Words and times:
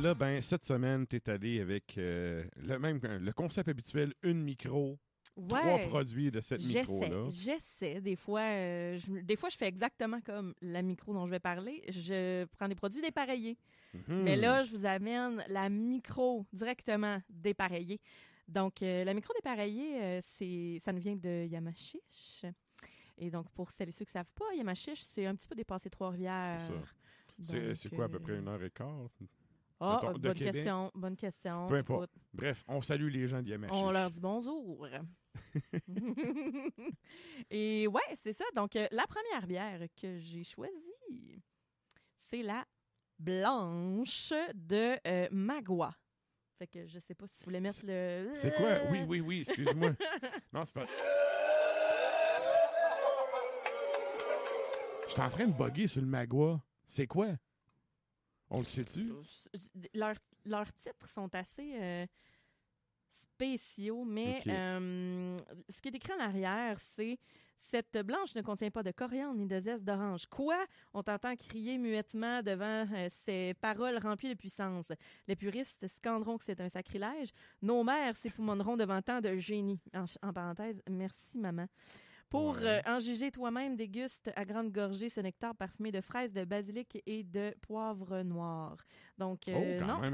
Là, 0.00 0.14
ben, 0.14 0.40
cette 0.40 0.64
semaine, 0.64 1.06
tu 1.06 1.16
es 1.16 1.30
allé 1.30 1.60
avec 1.60 1.96
euh, 1.98 2.44
le 2.56 2.78
même 2.78 3.00
le 3.02 3.32
concept 3.32 3.68
habituel, 3.68 4.14
une 4.22 4.42
micro, 4.42 4.98
trois 5.48 5.64
Ouais. 5.64 5.86
produits 5.88 6.30
de 6.30 6.40
cette 6.40 6.62
micro-là. 6.62 7.28
j'essaie. 7.30 8.00
Des 8.00 8.16
fois, 8.16 8.40
euh, 8.40 8.98
je, 8.98 9.20
des 9.20 9.36
fois, 9.36 9.48
je 9.48 9.56
fais 9.56 9.68
exactement 9.68 10.20
comme 10.20 10.54
la 10.60 10.82
micro 10.82 11.12
dont 11.14 11.26
je 11.26 11.30
vais 11.30 11.40
parler. 11.40 11.82
Je 11.88 12.44
prends 12.46 12.68
des 12.68 12.74
produits 12.74 13.00
dépareillés. 13.00 13.56
Mhm. 13.94 14.22
Mais 14.22 14.36
là, 14.36 14.62
je 14.62 14.76
vous 14.76 14.84
amène 14.86 15.42
la 15.48 15.68
micro 15.68 16.46
directement 16.52 17.20
dépareillée. 17.28 18.00
Donc, 18.48 18.82
euh, 18.82 19.04
la 19.04 19.14
micro 19.14 19.32
dépareillée, 19.34 20.20
c'est, 20.36 20.78
ça 20.84 20.92
nous 20.92 21.00
vient 21.00 21.16
de 21.16 21.46
Yamachiche. 21.46 22.44
Et 23.16 23.30
donc, 23.30 23.48
pour 23.50 23.70
celles 23.70 23.90
et 23.90 23.92
ceux 23.92 24.04
qui 24.04 24.10
ne 24.10 24.20
savent 24.20 24.32
pas, 24.34 24.46
Yamachiche, 24.56 25.02
c'est 25.14 25.26
un 25.26 25.34
petit 25.36 25.46
peu 25.46 25.54
dépassé 25.54 25.88
Trois-Rivières. 25.90 26.70
C'est 27.38 27.88
quoi, 27.94 28.06
à 28.06 28.08
peu 28.08 28.18
près 28.18 28.38
une 28.38 28.48
heure 28.48 28.62
et 28.62 28.70
quart? 28.70 29.08
Ah, 29.80 30.00
de 30.12 30.18
bonne 30.18 30.34
Québec? 30.34 30.52
question, 30.52 30.90
bonne 30.94 31.16
question. 31.16 31.66
Peu 31.66 31.76
importe. 31.76 32.10
Bref, 32.34 32.62
on 32.68 32.82
salue 32.82 33.08
les 33.08 33.26
gens 33.26 33.40
d'Yamachiche. 33.40 33.76
On 33.76 33.90
leur 33.90 34.10
dit 34.10 34.20
bonjour. 34.20 34.86
Et 37.50 37.86
ouais, 37.86 38.16
c'est 38.22 38.34
ça. 38.34 38.44
Donc, 38.54 38.76
euh, 38.76 38.86
la 38.90 39.06
première 39.06 39.46
bière 39.46 39.80
que 40.00 40.18
j'ai 40.18 40.44
choisie, 40.44 41.42
c'est 42.16 42.42
la 42.42 42.64
blanche 43.18 44.32
de 44.54 44.96
euh, 45.06 45.28
Magua. 45.30 45.94
Fait 46.58 46.66
que 46.66 46.86
je 46.86 46.98
sais 46.98 47.14
pas 47.14 47.26
si 47.26 47.38
vous 47.38 47.44
voulez 47.46 47.60
mettre 47.60 47.80
le. 47.84 48.30
C'est 48.34 48.54
quoi? 48.54 48.68
Oui, 48.90 48.98
oui, 49.08 49.20
oui, 49.20 49.40
excuse-moi. 49.40 49.92
non, 50.52 50.64
c'est 50.66 50.74
pas... 50.74 50.84
Je 55.06 55.12
suis 55.12 55.20
en 55.22 55.28
train 55.30 55.46
de 55.46 55.52
bugger 55.52 55.86
sur 55.86 56.02
le 56.02 56.06
Magua. 56.06 56.60
C'est 56.86 57.06
quoi? 57.06 57.28
On 58.50 58.58
le 58.58 58.64
sait-tu? 58.64 59.12
Leurs, 59.94 60.16
leurs 60.44 60.72
titres 60.74 61.08
sont 61.08 61.32
assez 61.34 61.74
euh, 61.80 62.06
spéciaux, 63.08 64.04
mais 64.04 64.42
euh, 64.48 65.36
ce 65.68 65.80
qui 65.80 65.88
est 65.88 65.94
écrit 65.94 66.12
en 66.12 66.20
arrière, 66.20 66.78
c'est 66.80 67.18
cette 67.70 67.98
blanche 67.98 68.34
ne 68.34 68.42
contient 68.42 68.70
pas 68.70 68.82
de 68.82 68.90
coriandre 68.90 69.36
ni 69.36 69.46
de 69.46 69.60
zeste 69.60 69.84
d'orange. 69.84 70.26
Quoi? 70.26 70.64
On 70.94 71.02
t'entend 71.02 71.36
crier 71.36 71.78
muettement 71.78 72.42
devant 72.42 72.86
euh, 72.92 73.08
ces 73.24 73.54
paroles 73.60 73.98
remplies 73.98 74.30
de 74.30 74.34
puissance. 74.34 74.90
Les 75.28 75.36
puristes 75.36 75.86
scanderont 75.86 76.38
que 76.38 76.44
c'est 76.44 76.60
un 76.60 76.68
sacrilège. 76.68 77.30
Nos 77.62 77.84
mères 77.84 78.16
s'époumoneront 78.16 78.76
devant 78.76 79.00
tant 79.02 79.20
de 79.20 79.36
génie. 79.36 79.80
En 80.22 80.32
parenthèse, 80.32 80.82
merci 80.88 81.38
maman. 81.38 81.66
Pour 82.30 82.54
Ouais. 82.54 82.62
euh, 82.62 82.80
en 82.86 83.00
juger 83.00 83.32
toi-même, 83.32 83.74
déguste 83.76 84.30
à 84.36 84.44
grande 84.44 84.70
gorgée 84.72 85.10
ce 85.10 85.20
nectar 85.20 85.54
parfumé 85.56 85.90
de 85.90 86.00
fraises, 86.00 86.32
de 86.32 86.44
basilic 86.44 87.02
et 87.04 87.24
de 87.24 87.52
poivre 87.60 88.22
noir. 88.22 88.76
Donc, 89.18 89.40
Oh, 89.48 89.50
euh, 89.50 89.78
quand 89.80 89.86
non, 89.86 90.08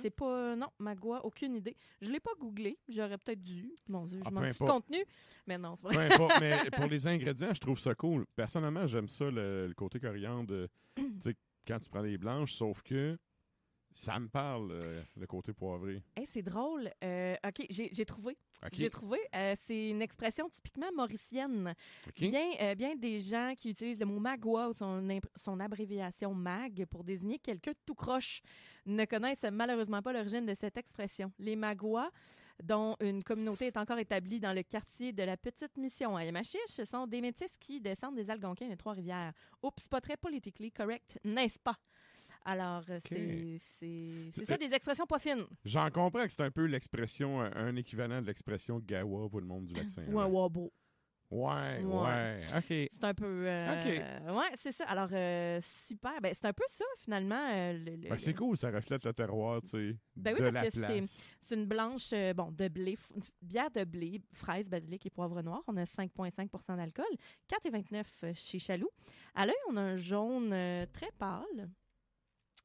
c'est 0.00 0.10
pas. 0.10 0.54
Non, 0.54 0.68
Magua, 0.78 1.24
aucune 1.24 1.56
idée. 1.56 1.76
Je 2.00 2.10
l'ai 2.12 2.20
pas 2.20 2.30
googlé. 2.38 2.78
J'aurais 2.88 3.18
peut-être 3.18 3.42
dû. 3.42 3.72
Mon 3.88 4.06
Dieu, 4.06 4.20
Ah, 4.24 4.28
je 4.28 4.30
peu 4.30 4.34
manque 4.36 4.44
du 4.44 4.50
importe. 4.62 4.70
contenu. 4.70 5.04
Mais 5.48 5.58
non, 5.58 5.74
c'est 5.76 5.82
pas 5.82 5.88
Peu 5.88 5.94
vrai. 5.96 6.14
importe, 6.14 6.40
mais 6.40 6.70
pour 6.70 6.86
les 6.86 7.06
ingrédients, 7.08 7.52
je 7.52 7.60
trouve 7.60 7.78
ça 7.80 7.94
cool. 7.96 8.24
Personnellement, 8.36 8.86
j'aime 8.86 9.08
ça, 9.08 9.24
le, 9.30 9.66
le 9.66 9.74
côté 9.74 9.98
coriandre, 9.98 10.54
euh, 10.54 10.68
tu 10.96 11.04
sais, 11.20 11.34
quand 11.66 11.80
tu 11.80 11.90
prends 11.90 12.02
des 12.02 12.18
blanches, 12.18 12.54
sauf 12.54 12.82
que 12.82 13.18
ça 13.98 14.16
me 14.20 14.28
parle, 14.28 14.70
euh, 14.70 15.02
le 15.16 15.26
côté 15.26 15.52
poivré. 15.52 16.00
Hey, 16.16 16.24
c'est 16.32 16.42
drôle. 16.42 16.88
Euh, 17.02 17.34
OK, 17.44 17.66
j'ai 17.68 18.04
trouvé. 18.04 18.38
J'ai 18.70 18.90
trouvé. 18.90 19.18
Euh, 19.34 19.56
c'est 19.64 19.90
une 19.90 20.02
expression 20.02 20.48
typiquement 20.48 20.86
mauricienne. 20.94 21.74
Bien, 22.16 22.74
bien 22.76 22.94
des 22.94 23.18
gens 23.18 23.54
qui 23.58 23.70
utilisent 23.70 23.98
le 23.98 24.06
mot 24.06 24.20
magua 24.20 24.68
ou 24.68 24.72
son, 24.72 25.60
abréviation 25.60 26.32
mag 26.32 26.84
pour 26.86 27.02
désigner 27.02 27.40
quelqu'un 27.40 27.72
de 27.72 27.78
tout 27.84 27.96
croche 27.96 28.40
ne 28.86 29.04
connaissent 29.04 29.42
malheureusement 29.50 30.00
pas 30.00 30.12
l'origine 30.12 30.46
de 30.46 30.54
cette 30.54 30.76
expression. 30.76 31.32
Les 31.40 31.56
magua, 31.56 32.08
dont 32.62 32.94
une 33.00 33.24
communauté 33.24 33.66
est 33.66 33.76
encore 33.76 33.98
établie 33.98 34.38
dans 34.38 34.52
le 34.52 34.62
quartier 34.62 35.12
de 35.12 35.24
la 35.24 35.36
Petite 35.36 35.76
Mission 35.76 36.16
à 36.16 36.24
Yamachiche, 36.24 36.60
ce 36.68 36.84
sont 36.84 37.08
des 37.08 37.20
métis 37.20 37.56
qui 37.58 37.80
descendent 37.80 38.14
des 38.14 38.30
Algonquins 38.30 38.68
des 38.68 38.76
Trois-Rivières. 38.76 39.32
Oups, 39.60 39.88
pas 39.88 40.00
très 40.00 40.16
politically 40.16 40.70
correct, 40.70 41.18
n'est-ce 41.24 41.58
pas? 41.58 41.76
Alors, 42.50 42.82
euh, 42.88 42.98
c'est 43.04 44.44
ça, 44.46 44.56
des 44.56 44.72
expressions 44.72 45.04
pas 45.06 45.18
fines. 45.18 45.44
J'en 45.66 45.90
comprends 45.90 46.24
que 46.24 46.32
c'est 46.32 46.42
un 46.42 46.50
peu 46.50 46.64
l'expression, 46.64 47.42
un, 47.42 47.52
un 47.54 47.76
équivalent 47.76 48.22
de 48.22 48.26
l'expression 48.26 48.78
gawa 48.78 49.28
pour 49.28 49.40
le 49.40 49.46
monde 49.46 49.66
du 49.66 49.74
lac 49.74 49.90
saint 49.90 50.06
Ou 50.06 50.18
un 50.18 50.26
wabo. 50.26 50.72
Ouais, 51.30 51.82
ouais, 51.84 51.84
Ouais. 51.84 52.40
OK. 52.56 52.64
C'est 52.90 53.04
un 53.04 53.12
peu. 53.12 53.26
euh, 53.46 54.32
Ouais, 54.32 54.48
c'est 54.54 54.72
ça. 54.72 54.84
Alors, 54.86 55.10
euh, 55.12 55.60
super. 55.62 56.18
Ben, 56.22 56.32
c'est 56.32 56.46
un 56.46 56.54
peu 56.54 56.64
ça, 56.68 56.86
finalement. 56.96 57.50
euh, 57.52 57.74
le- 57.74 57.96
le- 57.96 58.08
Ben, 58.08 58.18
c'est 58.18 58.32
cool, 58.32 58.56
ça 58.56 58.70
reflète 58.70 59.04
le 59.04 59.12
terroir, 59.12 59.60
tu 59.60 59.68
sais, 59.68 59.96
Ben 60.16 60.32
oui, 60.32 60.40
de 60.40 60.50
parce 60.50 60.70
que 60.70 60.80
c'est- 61.42 61.54
une 61.54 61.66
blanche, 61.66 62.08
euh, 62.14 62.32
bon, 62.32 62.50
de 62.50 62.68
blé, 62.68 62.96
bière 63.42 63.70
de 63.70 63.84
blé, 63.84 64.22
fraise, 64.32 64.70
basilic 64.70 65.04
et 65.04 65.10
poivre 65.10 65.42
noir. 65.42 65.62
On 65.66 65.76
a 65.76 65.84
5,5% 65.84 66.76
d'alcool, 66.78 67.04
4,29 67.46 68.32
chez 68.34 68.58
Chaloux. 68.58 68.90
À 69.34 69.44
l'œil, 69.44 69.54
on 69.68 69.76
a 69.76 69.82
un 69.82 69.96
jaune 69.98 70.50
euh, 70.54 70.86
très 70.94 71.10
pâle. 71.18 71.68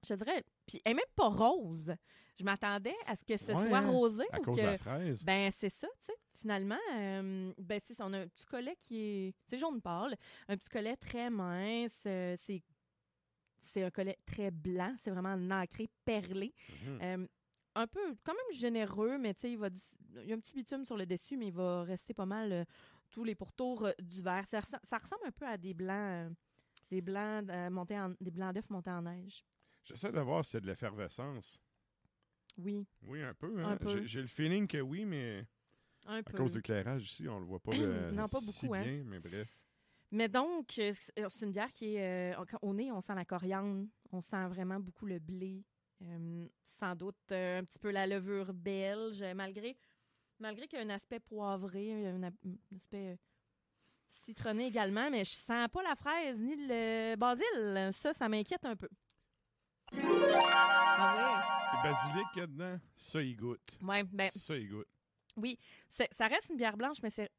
Je 0.08 0.14
dirais, 0.16 0.44
puis 0.66 0.82
elle 0.86 0.92
est 0.92 0.96
même 0.96 1.04
pas 1.16 1.28
rose. 1.30 1.94
Je 2.40 2.44
m'attendais 2.44 2.96
à 3.06 3.16
ce 3.16 3.24
que 3.24 3.38
ce 3.38 3.52
Ouais, 3.52 3.68
soit 3.68 3.78
hein, 3.78 3.90
rosé. 3.92 4.24
à 4.32 4.40
ou 4.40 4.44
cause 4.44 4.56
que, 4.58 4.62
de 4.62 4.66
la 4.68 4.78
fraise. 4.78 5.24
Ben, 5.24 5.52
c'est 5.52 5.70
ça, 5.70 5.88
tu 6.00 6.06
sais. 6.08 6.14
Finalement, 6.42 6.80
euh, 6.96 7.54
ben, 7.58 7.80
c'est. 7.84 8.02
On 8.02 8.12
a 8.12 8.20
un 8.20 8.28
petit 8.28 8.46
collet 8.46 8.76
qui 8.82 8.98
est. 9.00 9.34
C'est 9.50 9.58
jaune 9.58 9.82
pâle. 9.82 10.16
Un 10.50 10.58
petit 10.58 10.68
collet 10.70 10.98
très 10.98 11.30
mince. 11.30 11.92
euh, 12.06 12.36
c'est 12.40 12.62
c'est 13.72 13.84
un 13.84 13.90
collet 13.92 14.20
très 14.26 14.52
blanc, 14.52 14.94
c'est 15.02 15.10
vraiment 15.10 15.36
nacré, 15.36 15.90
perlé. 16.06 16.54
Mhm. 16.86 17.00
Euh, 17.02 17.28
un 17.76 17.88
peu, 17.88 18.16
quand 18.24 18.34
même 18.34 18.60
généreux, 18.60 19.18
mais 19.18 19.34
tu 19.34 19.40
sais, 19.42 19.52
il, 19.52 19.58
va 19.58 19.70
il 20.22 20.28
y 20.28 20.32
a 20.32 20.36
un 20.36 20.40
petit 20.40 20.54
bitume 20.54 20.86
sur 20.86 20.96
le 20.96 21.08
dessus, 21.08 21.38
mais 21.38 21.48
il 21.48 21.54
va 21.54 21.82
rester 21.82 22.14
pas 22.14 22.28
mal 22.28 22.68
tous 23.10 23.24
les 23.24 23.34
pourtours 23.34 23.88
du 23.98 24.22
verre. 24.22 24.46
Ça, 24.48 24.60
ressemble- 24.60 24.84
ça 24.84 24.98
ressemble 25.00 25.24
un 25.26 25.32
peu 25.32 25.48
à 25.48 25.58
des 25.58 25.74
blancs, 25.74 26.32
des 26.92 27.02
blancs 27.02 27.50
montés 27.72 28.00
en, 28.00 28.14
des 28.22 28.30
blancs 28.30 28.54
d'œufs 28.54 28.70
montés 28.70 28.92
en 28.92 29.02
neige. 29.02 29.44
J'essaie 29.84 30.12
de 30.12 30.20
voir 30.20 30.46
s'il 30.46 30.56
y 30.56 30.58
a 30.58 30.62
de 30.62 30.68
l'effervescence. 30.68 31.60
Oui, 32.58 32.86
Oui, 33.08 33.22
un 33.24 33.34
peu. 33.34 33.64
hein. 33.64 33.78
Peu. 33.78 34.04
J'ai- 34.06 34.22
le 34.22 34.28
feeling 34.28 34.68
que 34.68 34.78
oui, 34.80 35.06
mais 35.06 35.46
un 36.06 36.18
à 36.20 36.24
peu. 36.24 36.38
cause 36.38 36.52
de 36.54 36.58
l'éclairage 36.58 37.04
ici, 37.04 37.28
on 37.28 37.40
le 37.40 37.46
voit 37.46 37.60
pas 37.60 37.72
euh, 37.82 38.12
Non, 38.12 38.28
pas 38.28 38.40
si 38.40 38.46
beaucoup, 38.68 38.76
hein. 38.76 39.04
mais 39.06 39.20
bref. 39.20 39.50
Mais 40.12 40.28
donc, 40.30 40.78
euh, 40.78 40.94
c'est 40.94 41.30
c'est 41.30 41.46
une 41.46 41.52
bière 41.52 41.72
qui 41.74 41.96
est. 41.96 42.34
euh, 42.36 42.46
quand- 42.46 42.60
au 42.62 42.74
nez, 42.74 42.92
on 42.92 43.02
sent 43.02 43.16
la 43.16 43.26
coriandre, 43.26 43.88
on 44.12 44.22
sent 44.22 44.46
vraiment 44.48 44.80
beaucoup 44.80 45.08
le 45.08 45.18
blé, 45.18 45.64
euh, 46.04 46.48
sans 46.80 46.96
doute 46.96 47.16
euh, 47.32 47.60
un 47.60 47.64
petit 47.64 47.80
peu 47.80 47.90
la 47.90 48.06
levure 48.06 48.54
belge, 48.54 49.24
euh, 49.24 49.34
malgré, 49.34 49.76
malgré 50.40 50.68
qu'il 50.68 50.78
y 50.78 50.82
a 50.84 50.86
un 50.86 50.90
aspect 50.92 51.20
poivré, 51.20 52.06
un, 52.06 52.22
un 52.24 52.32
aspect 52.76 53.14
euh, 53.14 53.16
citronné 54.26 54.68
également, 54.68 55.10
mais 55.10 55.24
je 55.26 55.32
sens 55.32 55.68
pas 55.72 55.82
la 55.82 55.96
fraise 55.96 56.40
ni 56.40 56.56
le 56.56 57.16
basil. 57.16 57.92
Ça, 57.94 58.14
ça 58.14 58.30
m'inquiète 58.30 58.66
un 58.66 58.76
peu. 58.76 58.88
Ah 59.96 61.72
Le 61.74 61.84
basilic 61.92 62.28
qu'il 62.32 62.40
y 62.42 62.44
a 62.44 62.48
dedans, 62.48 62.80
ça, 62.96 63.22
il 63.22 63.36
goûte. 63.36 63.62
ouais? 63.82 64.04
Ben, 64.04 64.30
Ça, 64.32 64.56
il 64.56 64.70
goûte. 64.70 64.88
c'est- 65.90 66.14
ça 66.14 66.28
reste 66.28 66.50
une 66.50 66.58
bière 66.58 66.78
blanche, 66.78 66.98
mais 67.04 67.10
c'est 67.10 67.30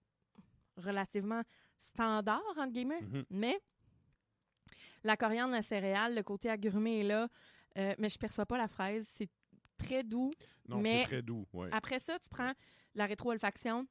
relativement 0.76 1.42
standard, 1.78 2.42
entre 2.56 2.72
guillemets. 2.72 3.00
Mhm. 3.02 3.24
Mais 3.30 3.60
la 5.02 5.16
coriandre, 5.16 5.52
la 5.52 5.62
céréale, 5.62 6.14
le 6.14 6.22
côté 6.22 6.48
agrumé 6.50 7.00
est 7.00 7.04
là. 7.04 7.28
Euh, 7.76 7.94
mais 7.98 8.08
je 8.08 8.18
perçois 8.18 8.46
pas 8.46 8.56
la 8.58 8.68
fraise. 8.68 9.06
C'est 9.16 9.28
très 9.76 10.02
doux. 10.04 10.30
Non, 10.68 10.78
Mais- 10.80 11.00
c'est 11.02 11.06
très 11.08 11.22
doux. 11.22 11.46
Ouais. 11.52 11.68
Après 11.72 11.98
ça, 12.00 12.18
tu 12.18 12.28
prends 12.28 12.52
la 12.94 13.06
rétro-olfaction, 13.06 13.86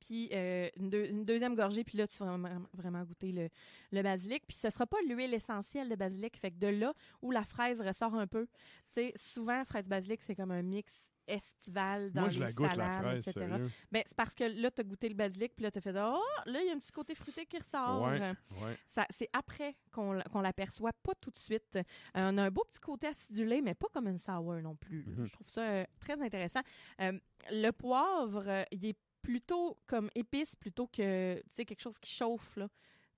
puis 0.00 0.28
euh, 0.32 0.68
une, 0.76 0.90
deux- 0.90 1.06
une 1.06 1.24
deuxième 1.24 1.54
gorgée, 1.54 1.84
puis 1.84 1.98
là, 1.98 2.06
tu 2.06 2.16
vas 2.18 2.26
vraiment, 2.36 2.66
vraiment 2.72 3.02
goûter 3.04 3.32
le, 3.32 3.48
le 3.92 4.02
basilic. 4.02 4.44
Puis 4.46 4.56
ce 4.56 4.70
sera 4.70 4.86
pas 4.86 4.98
l'huile 5.08 5.34
essentielle 5.34 5.88
de 5.88 5.94
basilic. 5.96 6.36
Fait 6.36 6.50
que 6.50 6.58
de 6.58 6.68
là 6.68 6.92
où 7.22 7.30
la 7.30 7.44
fraise 7.44 7.80
ressort 7.80 8.14
un 8.14 8.26
peu, 8.26 8.46
c'est 8.84 9.12
souvent, 9.16 9.64
fraise 9.64 9.88
basilic, 9.88 10.22
c'est 10.22 10.34
comme 10.34 10.50
un 10.50 10.62
mix 10.62 11.12
estival 11.28 12.12
dans 12.12 12.20
Moi, 12.20 12.30
je 12.30 12.38
les 12.38 12.44
la 12.46 12.52
goûte, 12.52 12.66
la 12.68 12.72
salades, 12.84 13.02
fraise, 13.02 13.28
etc. 13.28 13.46
sérieux. 13.48 13.70
Ben, 13.90 14.02
c'est 14.06 14.16
parce 14.16 14.32
que 14.32 14.44
là, 14.44 14.70
tu 14.70 14.80
as 14.80 14.84
goûté 14.84 15.08
le 15.08 15.16
basilic, 15.16 15.56
puis 15.56 15.64
là, 15.64 15.72
tu 15.72 15.78
as 15.78 15.80
fait 15.80 15.90
Oh, 15.96 16.22
là, 16.46 16.60
il 16.62 16.66
y 16.68 16.70
a 16.70 16.72
un 16.72 16.78
petit 16.78 16.92
côté 16.92 17.16
fruité 17.16 17.44
qui 17.46 17.58
ressort. 17.58 18.02
Ouais, 18.02 18.20
ouais. 18.20 18.78
Ça, 18.86 19.06
c'est 19.10 19.28
après 19.32 19.74
qu'on 19.92 20.12
l'aperçoit, 20.40 20.92
pas 21.02 21.14
tout 21.20 21.30
de 21.32 21.38
suite. 21.38 21.76
Euh, 21.76 21.82
on 22.14 22.38
a 22.38 22.44
un 22.44 22.50
beau 22.52 22.62
petit 22.70 22.78
côté 22.80 23.08
acidulé, 23.08 23.60
mais 23.60 23.74
pas 23.74 23.88
comme 23.92 24.06
une 24.06 24.18
sour 24.18 24.54
non 24.62 24.76
plus. 24.76 25.04
Mhm. 25.04 25.24
Je 25.26 25.32
trouve 25.32 25.48
ça 25.48 25.62
euh, 25.62 25.84
très 25.98 26.20
intéressant. 26.22 26.60
Euh, 27.00 27.18
le 27.50 27.70
poivre, 27.72 28.64
il 28.70 28.86
est 28.86 28.96
plutôt 29.26 29.76
comme 29.88 30.08
épice 30.14 30.54
plutôt 30.54 30.86
que 30.86 31.36
tu 31.36 31.42
sais, 31.50 31.64
quelque 31.64 31.80
chose 31.82 31.98
qui 31.98 32.10
chauffe. 32.10 32.56
Là. 32.56 32.68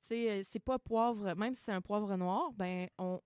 Tu 0.01 0.09
sais, 0.09 0.31
euh, 0.31 0.43
c'est 0.49 0.59
pas 0.59 0.79
poivre, 0.79 1.35
même 1.37 1.55
si 1.55 1.63
c'est 1.65 1.73
un 1.73 1.83
poivre 1.83 2.17
noir, 2.17 2.51
ben 2.55 2.89
on, 2.99 3.21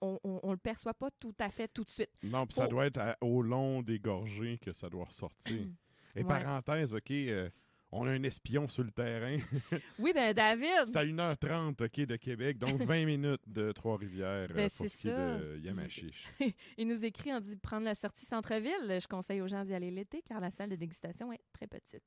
on, 0.00 0.18
on, 0.24 0.40
on 0.42 0.50
le 0.50 0.56
perçoit 0.58 0.94
pas 0.94 1.10
tout 1.20 1.34
à 1.38 1.50
fait 1.50 1.68
tout 1.68 1.84
de 1.84 1.90
suite. 1.90 2.10
Non, 2.24 2.46
puis 2.46 2.54
ça 2.54 2.64
Oh. 2.66 2.68
doit 2.68 2.86
être 2.86 2.98
à- 2.98 3.16
au 3.20 3.42
long 3.42 3.82
des 3.82 3.98
gorgées 4.00 4.58
que 4.58 4.72
ça 4.72 4.88
doit 4.90 5.04
ressortir. 5.04 5.66
Et 6.16 6.22
Ouais. 6.22 6.24
parenthèse, 6.24 6.94
OK, 6.94 7.10
euh, 7.12 7.48
on 7.90 8.06
a 8.06 8.10
un 8.10 8.22
espion 8.22 8.68
sur 8.68 8.84
le 8.84 8.90
terrain. 8.90 9.38
Oui, 9.98 10.12
ben 10.14 10.32
David, 10.32 10.86
C'est 10.86 10.96
à 10.96 11.04
1h30, 11.04 11.84
OK, 11.84 12.06
de 12.06 12.16
Québec, 12.16 12.58
donc 12.58 12.80
20 12.82 13.04
minutes 13.04 13.42
de 13.46 13.72
Trois-Rivières 13.72 14.48
euh, 14.50 14.54
Ben, 14.54 14.70
pour 14.70 14.86
c'est 14.86 14.92
ce 14.92 14.96
qui 14.96 15.08
est 15.08 15.12
de 15.12 15.58
Yamachiche. 15.58 16.28
il 16.78 16.86
nous 16.86 17.04
écrit, 17.04 17.32
on 17.32 17.40
dit 17.40 17.56
prendre 17.56 17.84
la 17.84 17.94
sortie 17.94 18.26
centre-ville. 18.26 18.98
Je 19.00 19.06
conseille 19.06 19.40
aux 19.40 19.48
gens 19.48 19.64
d'y 19.64 19.74
aller 19.74 19.90
l'été 19.90 20.22
car 20.22 20.40
la 20.40 20.50
salle 20.50 20.70
de 20.70 20.76
dégustation 20.76 21.32
est 21.32 21.40
très 21.52 21.66
petite. 21.66 22.02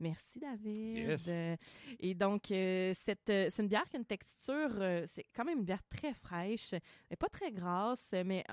Merci, 0.00 0.40
David. 0.40 0.96
Yes. 0.96 1.28
Euh, 1.28 1.56
et 2.00 2.14
donc, 2.14 2.50
euh, 2.50 2.92
euh, 3.28 3.46
c'est 3.50 3.62
une 3.62 3.68
bière 3.68 3.88
qui 3.88 3.96
a 3.96 3.98
une 3.98 4.04
texture, 4.04 4.70
euh, 4.80 5.04
c'est 5.08 5.24
quand 5.34 5.44
même 5.44 5.58
une 5.58 5.64
bière 5.64 5.82
très 5.88 6.14
fraîche. 6.14 6.72
Est 6.72 7.16
pas 7.16 7.28
très 7.28 7.52
grasse, 7.52 8.10
mais 8.24 8.44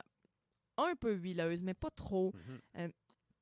un 0.77 0.95
peu 0.95 1.13
huileuse, 1.13 1.61
mais 1.63 1.73
pas 1.73 1.89
trop. 1.91 2.33
Mhm. 2.33 2.59
Euh, 2.77 2.89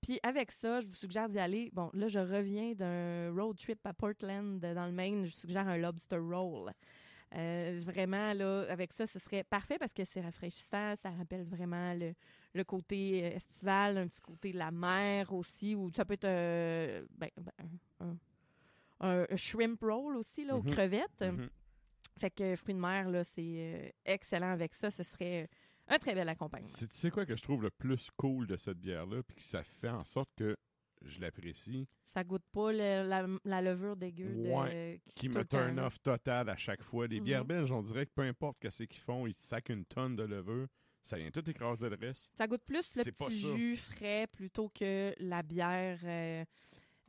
puis 0.01 0.19
avec 0.23 0.51
ça, 0.51 0.79
je 0.79 0.87
vous 0.87 0.95
suggère 0.95 1.27
d'y 1.29 1.39
aller. 1.39 1.69
Bon, 1.73 1.89
là, 1.93 2.07
je 2.07 2.19
reviens 2.19 2.73
d'un 2.73 3.31
road 3.33 3.57
trip 3.57 3.79
à 3.85 3.93
Portland, 3.93 4.59
dans 4.59 4.85
le 4.85 4.91
Maine. 4.91 5.25
Je 5.25 5.31
suggère 5.35 5.67
un 5.67 5.77
lobster 5.77 6.17
roll. 6.17 6.71
Euh, 7.35 7.79
vraiment, 7.85 8.33
là, 8.33 8.65
avec 8.69 8.91
ça, 8.93 9.05
ce 9.05 9.19
serait 9.19 9.43
parfait 9.43 9.77
parce 9.77 9.93
que 9.93 10.03
c'est 10.05 10.21
rafraîchissant. 10.21 10.95
Ça 10.95 11.11
rappelle 11.11 11.43
vraiment 11.43 11.93
le, 11.93 12.13
le 12.53 12.63
côté 12.63 13.23
euh, 13.23 13.35
estival, 13.35 13.97
un 13.97 14.07
petit 14.07 14.21
côté 14.21 14.51
de 14.51 14.57
la 14.57 14.71
mer 14.71 15.31
aussi, 15.33 15.75
ou 15.75 15.91
ça 15.91 16.05
peut 16.05 16.13
être 16.15 16.25
euh, 16.25 17.05
ben, 17.17 17.29
ben, 17.37 18.17
un, 19.01 19.25
shrimp 19.35 19.81
roll 19.81 20.17
aussi, 20.17 20.43
là, 20.43 20.55
aux 20.57 20.63
Mhm. 20.63 20.71
crevettes. 20.71 21.21
Mhm. 21.21 21.49
Fait 22.19 22.31
que 22.31 22.55
fruits 22.55 22.73
de 22.73 22.79
mer, 22.79 23.09
là, 23.09 23.23
c'est 23.23 23.93
excellent 24.05 24.51
avec 24.51 24.73
ça. 24.73 24.89
Ce 24.91 25.03
serait 25.03 25.47
un 25.89 25.97
très 25.99 26.15
bel 26.15 26.29
accompagnement. 26.29 26.69
C'est- 26.73 26.87
Tu 26.87 26.95
sais 26.97 27.11
quoi 27.11 27.25
que 27.25 27.35
je 27.35 27.41
trouve 27.41 27.63
le 27.63 27.69
plus 27.71 28.09
cool 28.17 28.47
de 28.47 28.55
cette 28.57 28.77
bière-là, 28.79 29.21
puis 29.23 29.35
que 29.37 29.43
ça 29.43 29.63
fait 29.63 29.89
en 29.89 30.03
sorte 30.03 30.29
que 30.37 30.55
je 31.01 31.19
l'apprécie, 31.21 31.87
Ça 32.03 32.23
goûte 32.23 32.43
pas 32.51 32.71
le- 32.71 33.07
la, 33.07 33.25
la 33.45 33.61
levure 33.61 33.95
dégueu 33.95 34.25
de, 34.33 34.99
qui 35.15 35.29
me 35.29 35.43
turn 35.45 35.79
off 35.79 35.97
total 36.01 36.49
à 36.49 36.57
chaque 36.57 36.81
fois. 36.83 37.07
Les 37.07 37.19
bières 37.19 37.41
Mhm. 37.43 37.47
belges, 37.47 37.71
on 37.71 37.81
dirait 37.83 38.05
que 38.05 38.11
peu 38.15 38.23
importe 38.23 38.57
qu'est-ce 38.59 38.83
qu'ils 38.83 39.01
font, 39.01 39.25
ils 39.27 39.35
sacent 39.35 39.61
une 39.69 39.85
tonne 39.85 40.15
de 40.15 40.23
levure, 40.23 40.67
ça 41.03 41.17
vient 41.17 41.31
tout 41.31 41.47
écraser 41.49 41.89
le 41.89 41.95
reste. 41.95 42.29
Ça 42.37 42.47
goûte 42.47 42.63
plus 42.65 42.93
le 42.95 43.03
petit 43.03 43.39
jus 43.39 43.77
frais 43.77 44.27
plutôt 44.27 44.69
que 44.69 45.13
la 45.19 45.41
bière, 45.43 45.99
euh, 46.03 46.43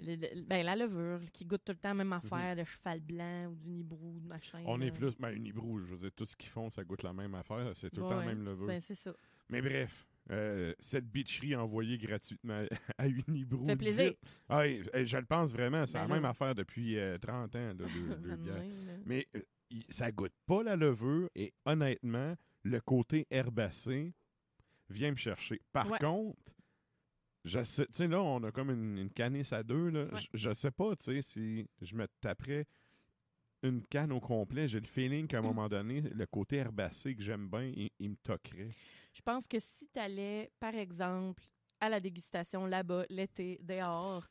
le- 0.03 0.17
le- 0.17 0.43
ben, 0.43 0.65
la 0.65 0.77
levure, 0.77 1.21
qui 1.33 1.45
goûte 1.45 1.63
tout 1.65 1.73
le 1.73 1.79
temps 1.79 1.89
la 1.91 1.95
même 1.95 2.13
affaire, 2.13 2.57
de 2.57 2.65
cheval 2.65 3.01
blanc 3.01 3.47
ou 3.47 3.55
du 3.57 3.69
nibrou, 3.69 4.19
de 4.21 4.27
machin. 4.29 4.59
Mhm. 4.61 4.65
On 4.69 4.81
est 4.81 4.91
plus, 4.91 5.17
ben, 5.19 5.31
une 5.31 5.47
hibrou, 5.47 5.79
je 5.81 5.85
veux 5.87 5.97
dire, 5.99 6.11
tout 6.15 6.27
ce 6.27 6.37
qu'ils 6.37 6.51
font, 6.51 6.71
ça 6.71 6.83
goûte 6.85 7.03
la 7.03 7.13
même 7.13 7.35
affaire, 7.35 7.71
c'est 7.75 7.91
tout 7.91 8.03
le 8.03 8.09
temps 8.09 8.19
la 8.21 8.27
même 8.27 8.45
levure. 8.45 8.67
Ben, 8.67 8.81
c'est 8.81 8.95
ça. 8.95 9.13
Mais 9.49 9.61
bref, 9.63 10.07
euh, 10.31 10.73
cette 10.79 11.07
bitcherie 11.07 11.57
envoyée 11.57 11.99
gratuitement 11.99 12.65
à 12.99 13.09
Unibrou. 13.09 13.67
Fait 13.67 13.77
plaisir. 13.77 14.13
Ah, 14.49 14.67
et- 14.67 14.83
et 14.95 15.07
je 15.07 15.17
le 15.17 15.25
pense 15.25 15.53
vraiment, 15.53 15.87
c'est 15.87 15.95
Ben 15.95 16.03
la 16.03 16.09
là. 16.09 16.15
même 16.15 16.25
affaire 16.25 16.55
depuis 16.55 16.99
euh, 16.99 17.19
30 17.19 17.57
ans, 17.57 17.73
là, 17.79 17.87
là. 18.47 18.63
Mais 19.07 19.27
euh, 19.37 19.41
ça 19.89 20.11
goûte 20.13 20.33
pas 20.47 20.63
la 20.63 20.77
levure 20.77 21.29
et 21.35 21.53
honnêtement, 21.65 22.35
le 22.63 22.81
côté 22.81 23.27
herbacé 23.31 24.13
vient 24.89 25.11
me 25.13 25.17
chercher. 25.17 25.61
Par 25.73 25.91
Ouais. 25.91 25.99
contre, 25.99 26.37
je 27.45 27.65
sais, 27.65 27.87
tu 27.87 27.93
sais, 27.95 28.07
là, 28.09 28.21
on 28.23 28.43
a 28.45 28.53
comme 28.53 28.71
une, 28.71 28.99
une 28.99 29.11
canisse 29.11 29.53
à 29.53 29.63
deux, 29.63 29.89
là. 29.91 30.05
Ouais. 30.05 30.21
Je, 30.35 30.53
sais 30.53 30.71
pas, 30.71 30.95
tu 30.97 31.05
sais, 31.05 31.23
si 31.23 31.67
je 31.81 31.95
me 31.95 32.07
taperais 32.21 32.67
une 33.63 33.83
canne 33.87 34.13
au 34.13 34.21
complet, 34.21 34.69
j'ai 34.69 34.81
le 34.81 34.87
feeling 34.87 35.27
qu'à 35.27 35.39
un 35.39 35.43
moment 35.43 35.69
donné, 35.69 36.01
le 36.01 36.27
côté 36.27 36.57
herbacé 36.57 37.15
que 37.15 37.23
j'aime 37.23 37.49
bien, 37.49 37.65
il, 37.75 37.91
il 37.99 38.11
me 38.11 38.17
toquerait. 38.17 38.71
Je 39.13 39.23
pense 39.23 39.47
que 39.47 39.59
si 39.59 39.89
tu 39.89 39.99
allais, 39.99 40.51
par 40.61 40.75
exemple, 40.75 41.43
à 41.81 41.89
la 41.89 42.01
dégustation 42.01 42.67
là-bas, 42.67 43.05
l'été, 43.11 43.59
dehors, 43.63 44.27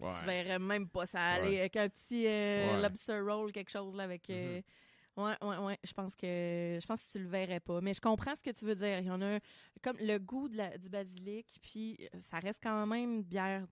Ouais. 0.00 0.12
tu 0.18 0.24
verrais 0.24 0.58
même 0.58 0.88
pas 0.88 1.04
ça 1.04 1.22
aller 1.22 1.50
Ouais. 1.50 1.60
avec 1.60 1.76
un 1.76 1.88
petit 1.90 2.26
euh, 2.26 2.80
lobster 2.80 3.20
roll, 3.20 3.52
quelque 3.52 3.70
chose 3.70 3.94
là, 3.94 4.04
avec. 4.04 4.30
euh, 4.30 4.62
Ouais, 5.24 5.34
ouais, 5.42 5.56
ouais. 5.58 5.78
Je 5.84 5.92
pense 5.92 6.14
que 6.14 6.78
je 6.80 6.86
pense 6.86 7.04
que 7.04 7.10
tu 7.10 7.18
le 7.18 7.28
verrais 7.28 7.60
pas. 7.60 7.80
Mais 7.80 7.94
je 7.94 8.00
comprends 8.00 8.34
ce 8.36 8.42
que 8.42 8.50
tu 8.50 8.64
veux 8.64 8.74
dire. 8.74 8.98
Il 9.00 9.06
y 9.06 9.10
en 9.10 9.20
a 9.20 9.36
un- 9.36 9.38
comme 9.82 9.96
le 10.00 10.18
goût 10.18 10.48
de 10.48 10.56
la- 10.56 10.78
du 10.78 10.88
basilic, 10.88 11.58
puis 11.62 11.96
euh, 12.00 12.18
ça 12.30 12.38
reste 12.38 12.60
quand 12.62 12.86
même 12.86 13.22
bière 13.22 13.66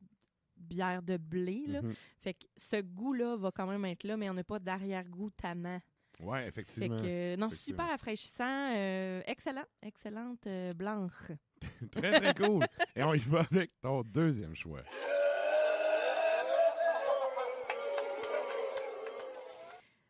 bière 0.56 1.02
de 1.02 1.16
blé. 1.16 1.64
Là. 1.68 1.82
Mhm. 1.82 1.94
Fait 2.20 2.34
que 2.34 2.44
ce 2.56 2.80
goût-là 2.80 3.36
va 3.36 3.52
quand 3.52 3.66
même 3.68 3.84
être 3.84 4.02
là, 4.02 4.16
mais 4.16 4.28
on 4.28 4.34
n'a 4.34 4.42
pas 4.42 4.58
d'arrière-goût 4.58 5.30
tannant. 5.30 5.80
Ouais, 6.20 6.42
Fait 6.42 6.48
effectivement. 6.48 6.96
que, 6.96 7.04
euh, 7.04 7.36
non, 7.36 7.46
Effectivement. 7.46 7.76
super 7.84 7.86
rafraîchissant. 7.92 8.72
euh, 8.74 9.22
excellent. 9.26 9.64
Excellente 9.82 10.44
euh, 10.48 10.72
blanche. 10.72 11.30
très, 11.92 12.20
très 12.20 12.34
cool. 12.34 12.64
Et 12.96 13.04
on 13.04 13.14
y 13.14 13.20
va 13.20 13.46
avec 13.52 13.70
ton 13.80 14.02
deuxième 14.02 14.56
choix. 14.56 14.82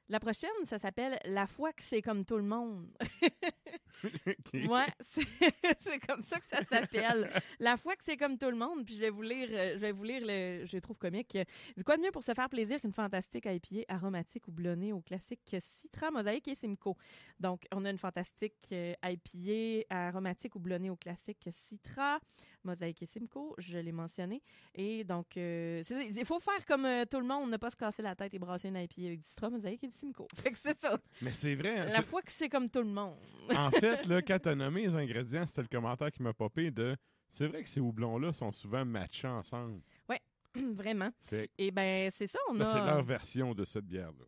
La 0.08 0.20
prochaine, 0.20 0.50
ça 0.64 0.78
s'appelle 0.78 1.18
La 1.24 1.46
foi 1.46 1.72
que 1.72 1.82
c'est 1.82 2.02
comme 2.02 2.24
tout 2.24 2.36
le 2.36 2.42
monde. 2.44 2.88
Ok. 4.04 4.68
Ouais, 4.68 4.86
c'est 5.80 5.98
comme 6.06 6.22
ça 6.22 6.38
que 6.38 6.46
ça 6.46 6.64
s'appelle. 6.64 7.32
La 7.58 7.76
foi 7.76 7.96
que 7.96 8.04
c'est 8.04 8.16
comme 8.16 8.38
tout 8.38 8.50
le 8.50 8.56
monde. 8.56 8.84
Puis 8.84 8.94
je 8.94 9.00
vais 9.00 9.10
vous 9.10 9.22
lire, 9.22 9.48
euh, 9.50 9.74
je 9.74 9.78
vais 9.80 9.92
vous 9.92 10.04
lire 10.04 10.22
le, 10.24 10.64
je 10.66 10.78
trouve 10.78 10.96
comique. 10.98 11.36
Du 11.76 11.84
quoi 11.84 11.96
de 11.96 12.02
mieux 12.02 12.10
pour 12.10 12.22
se 12.22 12.32
faire 12.32 12.48
plaisir 12.48 12.80
qu'une 12.80 12.92
fantastique 12.92 13.46
IPA 13.46 13.92
aromatique 13.92 14.46
ou 14.48 14.52
blonnée 14.52 14.92
au 14.92 15.00
classique 15.00 15.56
Citra, 15.80 16.10
Mosaïque 16.10 16.48
et 16.48 16.54
Simcoe. 16.54 16.96
Donc, 17.40 17.66
on 17.72 17.84
a 17.84 17.90
une 17.90 17.98
fantastique 17.98 18.54
euh, 18.72 18.94
IPA 19.02 19.84
aromatique 19.90 20.54
ou 20.54 20.60
blonnée 20.60 20.90
au 20.90 20.96
classique 20.96 21.48
Citra. 21.50 22.20
Mosaïque 22.64 23.02
et 23.02 23.06
Simcoe, 23.06 23.54
je 23.58 23.78
l'ai 23.78 23.92
mentionné. 23.92 24.42
Et 24.74 25.04
donc, 25.04 25.36
euh, 25.36 25.82
il 25.90 26.24
faut 26.24 26.40
faire 26.40 26.64
comme 26.66 26.84
euh, 26.84 27.04
tout 27.04 27.18
le 27.20 27.26
monde, 27.26 27.50
ne 27.50 27.56
pas 27.56 27.70
se 27.70 27.76
casser 27.76 28.02
la 28.02 28.14
tête 28.14 28.34
et 28.34 28.38
brasser 28.38 28.68
une 28.68 28.76
IPA 28.76 29.02
avec 29.06 29.20
du 29.20 29.26
Citra, 29.26 29.50
Mosaïque 29.50 29.84
et 29.84 29.88
du 29.88 29.94
Simcoe. 29.96 30.26
Fait 30.42 30.50
que 30.52 30.58
c'est 30.58 30.78
ça. 30.78 30.98
Mais 31.22 31.32
c'est 31.32 31.54
vrai. 31.54 31.78
hein, 31.78 31.86
La 31.86 32.02
fois 32.02 32.22
que 32.22 32.32
c'est 32.32 32.48
comme 32.48 32.68
tout 32.68 32.80
le 32.82 32.84
monde. 32.90 33.16
En 33.56 33.70
fait, 33.72 34.04
là, 34.06 34.20
quand 34.22 34.38
t'as 34.40 34.54
nommé 34.54 34.82
les 34.86 34.94
ingrédients, 34.96 35.46
c'était 35.46 35.62
le 35.62 35.68
commentaire 35.68 36.10
qui 36.12 36.22
m'a 36.22 36.32
popé 36.32 36.70
de. 36.70 36.96
C'est 37.30 37.46
vrai 37.46 37.62
que 37.62 37.68
ces 37.68 37.80
houblons-là 37.80 38.32
sont 38.32 38.52
souvent 38.52 38.84
matchés 38.84 39.28
ensemble. 39.28 39.80
Vraiment. 40.54 41.10
Fait 41.26 41.50
Et 41.58 41.70
ben 41.70 42.10
c'est 42.14 42.26
ça, 42.26 42.38
on 42.48 42.54
là, 42.54 42.68
a... 42.68 42.72
c'est 42.72 42.78
leur 42.84 43.02
version 43.04 43.54
de 43.54 43.66
cette 43.66 43.84
bière-là. 43.84 44.24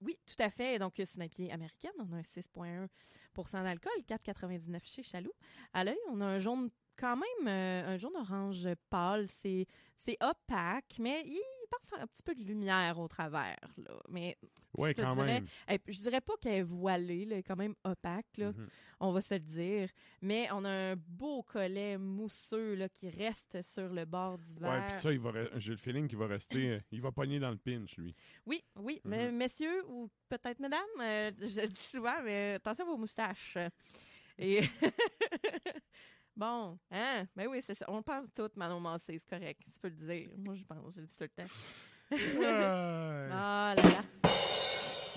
Oui, 0.00 0.16
tout 0.24 0.40
à 0.42 0.48
fait. 0.48 0.78
Donc, 0.78 0.92
c'est 0.96 1.14
une 1.16 1.24
IPA 1.24 1.52
américaine. 1.54 1.90
On 1.98 2.12
a 2.12 2.16
un 2.18 2.20
6,1% 2.20 3.62
d'alcool, 3.64 3.92
4,99 4.08 4.80
chez 4.84 5.02
Chaloux. 5.02 5.32
À 5.72 5.82
l'œil, 5.84 5.98
on 6.10 6.20
a 6.20 6.24
un 6.26 6.38
jaune, 6.38 6.70
quand 6.96 7.16
même, 7.16 7.48
euh, 7.48 7.94
un 7.94 7.96
jaune-orange 7.96 8.68
pâle. 8.90 9.26
C'est 9.28 9.66
c'est 9.98 10.16
opaque, 10.22 10.96
mais 11.00 11.22
il 11.26 11.40
passe 11.70 11.98
un 12.00 12.06
petit 12.06 12.22
peu 12.22 12.34
de 12.34 12.42
lumière 12.44 12.98
au 12.98 13.08
travers. 13.08 13.56
Là. 13.78 13.98
Mais 14.10 14.36
Ouais, 14.76 14.92
te 14.94 15.00
quand 15.00 15.14
dirais- 15.14 15.26
même. 15.40 15.46
eh, 15.68 15.80
je 15.88 15.98
dirais 16.00 16.20
pas 16.20 16.34
qu'elle 16.36 16.52
est 16.52 16.62
voilée, 16.62 17.24
là, 17.24 17.34
elle 17.36 17.40
est 17.40 17.42
quand 17.42 17.56
même 17.56 17.74
opaque, 17.82 18.36
là, 18.36 18.52
Mhm. 18.52 18.68
on 19.00 19.10
va 19.12 19.20
se 19.22 19.32
le 19.34 19.40
dire. 19.40 19.88
Mais 20.20 20.48
on 20.52 20.64
a 20.64 20.70
un 20.92 20.96
beau 20.96 21.42
collet 21.42 21.96
mousseux 21.96 22.74
là, 22.74 22.88
qui 22.90 23.08
reste 23.08 23.62
sur 23.62 23.88
le 23.88 24.04
bord 24.04 24.36
du 24.38 24.52
verre. 24.54 24.70
Ouais, 24.70 24.84
puis 24.86 24.94
ça, 24.94 25.10
il 25.12 25.18
va 25.18 25.32
j'ai 25.58 25.70
le 25.72 25.78
feeling 25.78 26.06
qu'il 26.06 26.18
va 26.18 26.26
rester. 26.26 26.68
euh, 26.72 26.80
il 26.92 27.00
va 27.00 27.10
pogner 27.10 27.38
dans 27.40 27.50
le 27.50 27.56
pinch, 27.56 27.96
lui. 27.96 28.14
Oui, 28.44 28.62
oui. 28.76 29.00
Mhm. 29.02 29.10
Mais 29.10 29.32
messieurs, 29.32 29.82
ou 29.88 30.10
peut-être 30.28 30.60
mesdames, 30.60 30.82
euh, 31.00 31.32
je 31.40 31.62
le 31.62 31.68
dis 31.68 31.80
souvent, 31.80 32.22
mais 32.22 32.54
attention 32.54 32.84
à 32.84 32.88
vos 32.88 32.98
moustaches. 32.98 33.56
Et. 34.38 34.60
bon, 36.36 36.78
hein? 36.90 37.26
Mais 37.34 37.46
oui, 37.46 37.60
c'est 37.62 37.74
ça. 37.74 37.84
On 37.88 38.02
pense 38.02 38.26
tout, 38.34 38.50
Manon 38.56 38.80
Massé, 38.80 39.18
c'est 39.18 39.28
correct. 39.28 39.60
Tu 39.72 39.78
peux 39.80 39.88
le 39.88 39.94
dire. 40.06 40.30
Moi, 40.36 40.54
je 40.54 40.64
pense, 40.64 40.94
je 40.94 41.00
le 41.00 41.06
dis 41.06 41.16
tout 41.16 41.24
le 41.24 41.28
temps. 41.28 41.52
Ouais. 42.10 42.18
Ah 43.32 43.74
là 43.76 43.82
là. 43.82 44.30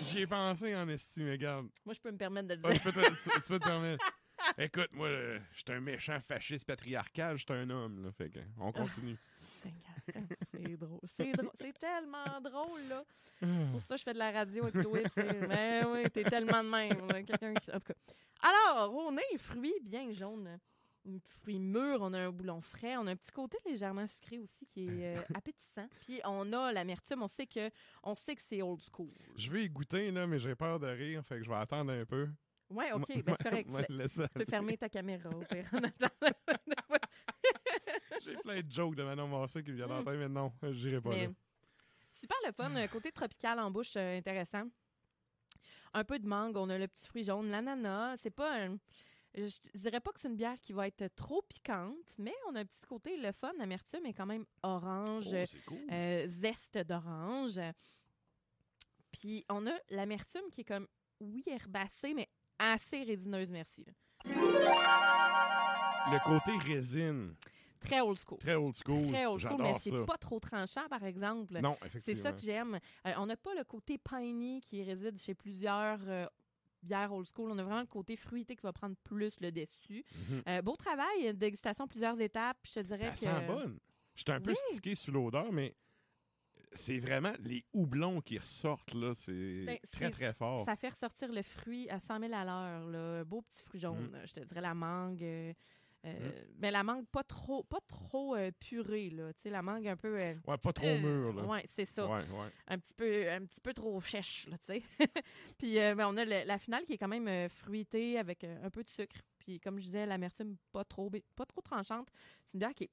J'y 0.10 0.22
ai 0.22 0.28
pensé 0.28 0.76
en 0.76 0.88
estime, 0.90 1.30
regarde. 1.30 1.68
Moi, 1.86 1.94
je 1.94 2.00
peux 2.00 2.12
me 2.12 2.18
permettre 2.18 2.48
de 2.48 2.54
le 2.56 2.62
Ah, 2.64 2.72
dire. 2.72 2.82
tu, 2.82 2.92
peux 2.92 3.02
te, 3.02 3.08
tu- 3.10 3.30
tu 3.30 3.48
peux 3.48 3.60
te 3.60 3.64
permettre. 3.66 4.12
Écoute, 4.58 4.90
moi, 4.94 5.08
euh, 5.08 5.40
j'étais 5.54 5.74
un 5.74 5.82
méchant 5.82 6.20
fasciste 6.22 6.66
patriarcal, 6.66 7.38
j'étais 7.38 7.54
un 7.54 7.70
homme, 7.70 8.06
là. 8.06 8.12
Fait 8.14 8.30
que, 8.30 8.40
on 8.60 8.72
continue. 8.72 9.18
Seigneur, 9.62 10.28
C'est 10.52 10.78
drôle. 10.78 11.00
C'est 11.18 11.32
drôle. 11.34 11.52
C'est 11.60 11.78
tellement 11.78 12.40
drôle, 12.42 12.82
là. 12.90 13.04
Ah. 13.42 13.46
Pour 13.72 13.82
ça, 13.82 13.98
je 13.98 14.04
fais 14.04 14.14
de 14.14 14.20
la 14.20 14.32
radio 14.32 14.64
avec 14.64 14.82
toi. 14.82 15.00
Ben 15.50 15.86
oui, 15.92 16.10
t'es 16.12 16.24
tellement 16.24 16.64
de 16.64 16.70
même. 16.70 17.26
Quelqu'un 17.26 17.54
qui... 17.56 17.70
En 17.72 17.80
tout 17.80 17.88
cas. 17.94 18.00
Alors, 18.42 18.94
on 18.96 19.16
a 19.18 19.20
un 19.20 19.38
fruit 19.38 19.76
bien 19.84 20.12
jaune. 20.14 20.58
Un 21.10 21.20
fruit 21.42 21.60
mûr, 21.60 21.98
on 22.02 22.14
a 22.14 22.20
un 22.20 22.32
boulon 22.32 22.62
frais, 22.62 22.96
on 22.98 23.08
a 23.08 23.12
un 23.12 23.16
petit 23.16 23.32
côté 23.32 23.58
légèrement 23.66 24.06
sucré 24.08 24.38
aussi 24.40 24.66
qui 24.68 24.88
est 25.02 25.18
euh, 25.18 25.22
appétissant. 25.34 25.88
Puis 26.02 26.22
on 26.26 26.52
a 26.54 26.72
l'amertume, 26.72 27.24
on 27.24 27.28
sait 27.28 27.48
que 27.48 27.70
on 28.04 28.14
sait 28.14 28.36
que 28.36 28.42
c'est 28.42 28.62
old 28.62 28.82
school. 28.82 29.10
Je 29.36 29.50
vais 29.52 29.64
y 29.66 29.70
goûter, 29.70 30.12
là, 30.12 30.28
mais 30.28 30.38
j'ai 30.40 30.56
peur 30.56 30.80
de 30.80 30.88
rire, 30.88 31.26
fait 31.26 31.38
que 31.38 31.44
je 31.44 31.50
vais 31.50 31.56
attendre 31.56 31.92
un 31.94 32.06
peu. 32.06 32.28
Ouais, 32.70 32.92
OK, 32.92 33.08
ben 33.24 33.36
c'est 33.40 33.50
correct. 33.50 33.68
moi, 33.70 33.84
Tu 33.84 33.98
peux 34.36 34.46
fermer 34.46 34.78
ta 34.78 34.90
caméra 34.90 35.30
au 35.30 35.40
pire, 35.40 35.68
en 35.74 35.78
attendant. 35.84 36.34
J'ai 38.24 38.36
plein 38.38 38.62
de 38.62 38.72
jokes 38.72 38.96
de 38.96 39.04
Manon 39.04 39.28
Massé 39.28 39.64
qui 39.64 39.72
en 39.82 40.04
tête, 40.04 40.16
mais 40.18 40.28
non, 40.30 40.52
j'irai 40.72 41.02
pas 41.02 41.10
Mais 41.10 41.28
là. 41.28 41.34
super 42.12 42.38
le 42.46 42.52
fun, 42.52 42.76
un 42.76 42.88
côté 42.88 43.12
tropical 43.12 43.60
en 43.60 43.72
bouche 43.72 43.94
euh, 43.96 44.18
intéressant. 44.18 44.64
Un 45.94 46.04
peu 46.04 46.20
de 46.20 46.28
mangue, 46.28 46.56
on 46.58 46.70
a 46.70 46.78
le 46.78 46.88
petit 46.88 47.08
fruit 47.08 47.24
jaune, 47.24 47.50
l'ananas. 47.50 48.18
C'est 48.18 48.30
pas 48.30 48.66
un- 48.66 48.78
Je, 49.48 49.80
dirais 49.80 50.00
pas 50.00 50.12
que 50.12 50.20
c'est 50.20 50.28
une 50.28 50.36
bière 50.36 50.60
qui 50.60 50.74
va 50.74 50.88
être 50.88 51.08
trop 51.16 51.42
piquante, 51.44 51.96
mais 52.18 52.34
on 52.50 52.56
a 52.56 52.60
un 52.62 52.66
petit 52.66 52.82
côté 52.88 53.16
le 53.18 53.32
fun, 53.32 53.52
l'amertume 53.58 54.06
est 54.06 54.14
quand 54.14 54.26
même 54.26 54.46
orange, 54.64 55.28
Oh, 55.28 55.32
c'est 55.48 55.66
cool. 55.66 55.78
euh, 55.92 56.28
zeste 56.28 56.78
d'orange. 56.80 57.60
Puis 59.12 59.46
on 59.50 59.66
a 59.68 59.74
l'amertume 59.90 60.50
qui 60.52 60.62
est 60.62 60.66
comme, 60.66 60.88
oui, 61.20 61.44
herbacée, 61.48 62.14
mais 62.14 62.28
assez 62.58 63.04
résineuse, 63.04 63.50
merci. 63.50 63.86
Le 66.12 66.24
côté 66.24 66.58
résine, 66.66 67.36
Très 67.80 68.02
old 68.02 68.18
school. 68.20 68.38
très 68.40 68.56
old 68.56 68.76
school. 68.76 69.08
Très 69.10 69.26
old 69.26 69.40
school, 69.42 69.62
mais 69.62 69.74
c'est 69.80 70.06
pas 70.06 70.18
trop 70.18 70.40
tranchant, 70.40 70.88
par 70.90 71.04
exemple. 71.06 71.60
Non, 71.62 71.78
C'est 71.82 71.88
effectivement. 71.88 72.24
ça 72.24 72.32
que 72.34 72.42
j'aime. 72.42 72.80
Euh, 73.08 73.14
on 73.18 73.26
n'a 73.26 73.38
pas 73.38 73.54
le 73.54 73.64
côté 73.64 73.98
piney 73.98 74.60
qui 74.62 74.84
réside 74.84 75.18
chez 75.18 75.34
plusieurs 75.34 76.00
euh, 76.08 76.26
bières 76.82 77.12
old 77.14 77.28
school. 77.28 77.52
On 77.52 77.58
a 77.58 77.64
vraiment 77.64 77.82
le 77.82 77.86
côté 77.88 78.16
fruité 78.16 78.56
qui 78.56 78.62
va 78.64 78.74
prendre 78.74 78.96
plus 79.04 79.40
le 79.40 79.52
dessus. 79.52 80.04
Mhm. 80.30 80.44
Euh, 80.48 80.62
beau 80.62 80.76
travail, 80.76 81.34
dégustation 81.36 81.88
plusieurs 81.88 82.20
étapes. 82.20 82.58
Je 82.66 82.74
te 82.74 82.80
dirais 82.80 83.06
Elle 83.06 83.12
que. 83.14 83.20
sent 83.20 83.46
bonne. 83.48 83.80
J'étais 84.16 84.32
un 84.34 84.42
peu 84.42 84.52
Oui. 84.52 84.58
stické 84.70 84.96
sur 84.96 85.14
l'odeur, 85.14 85.52
mais 85.52 85.76
c'est 86.74 87.00
vraiment 87.00 87.34
les 87.40 87.64
houblons 87.74 88.22
qui 88.22 88.38
ressortent, 88.38 88.94
là. 88.94 89.14
C'est 89.16 89.64
Ben, 89.66 89.80
très, 89.92 90.12
très 90.12 90.34
fort. 90.34 90.66
Ça 90.66 90.76
fait 90.76 90.90
ressortir 90.90 91.32
le 91.32 91.42
fruit 91.42 91.90
à 91.90 92.00
100 92.00 92.20
000 92.20 92.34
à 92.34 92.44
l'heure. 92.46 93.26
beau 93.26 93.42
petit 93.42 93.64
fruit 93.64 93.80
jaune. 93.80 94.08
Mm. 94.12 94.28
Je 94.28 94.34
te 94.34 94.40
dirais 94.42 94.62
la 94.62 94.74
mangue. 94.74 95.56
Euh, 96.06 96.16
euh, 96.22 96.44
Mais 96.60 96.72
la 96.72 96.84
mangue 96.84 97.06
pas 97.08 97.24
trop, 97.24 97.64
pas 97.64 97.80
trop 97.88 98.36
euh, 98.36 98.52
purée. 98.60 99.10
Là. 99.10 99.34
Tu 99.34 99.42
sais, 99.44 99.50
la 99.50 99.62
mangue 99.62 99.88
un 99.88 99.98
peu. 99.98 100.20
euh, 100.20 100.34
Ouais, 100.48 100.58
pas 100.58 100.72
trop 100.74 100.88
euh, 100.88 100.98
mûr, 101.00 101.34
là. 101.34 101.44
Ouais, 101.46 101.66
c'est 101.76 101.86
ça. 101.86 102.08
Ouais, 102.08 102.22
ouais. 102.30 102.50
un 102.68 102.78
petit 102.80 102.94
peu 102.94 103.30
un 103.30 103.46
petit 103.46 103.60
peu 103.62 103.74
trop 103.74 104.00
chèche 104.02 104.48
là, 104.48 104.58
tu 104.60 104.66
sais. 104.74 104.84
puis 105.58 105.76
ben, 105.76 106.06
on 106.08 106.16
a 106.18 106.24
le- 106.26 106.46
la 106.48 106.58
finale 106.58 106.86
qui 106.86 106.94
est 106.94 106.98
quand 106.98 107.08
même 107.10 107.50
fruitée 107.50 108.18
avec 108.18 108.44
un 108.44 108.70
peu 108.70 108.84
de 108.84 108.90
sucre. 108.90 109.18
Puis 109.40 109.60
comme 109.60 109.80
je 109.80 109.86
disais, 109.86 110.06
l'amertume 110.06 110.56
pas 110.72 110.84
trop 110.86 111.10
pas 111.36 111.46
trop 111.46 111.62
tranchante. 111.62 112.08
C'est 112.46 112.54
une 112.54 112.60
bière 112.60 112.74
qui 112.74 112.86
est 112.86 112.92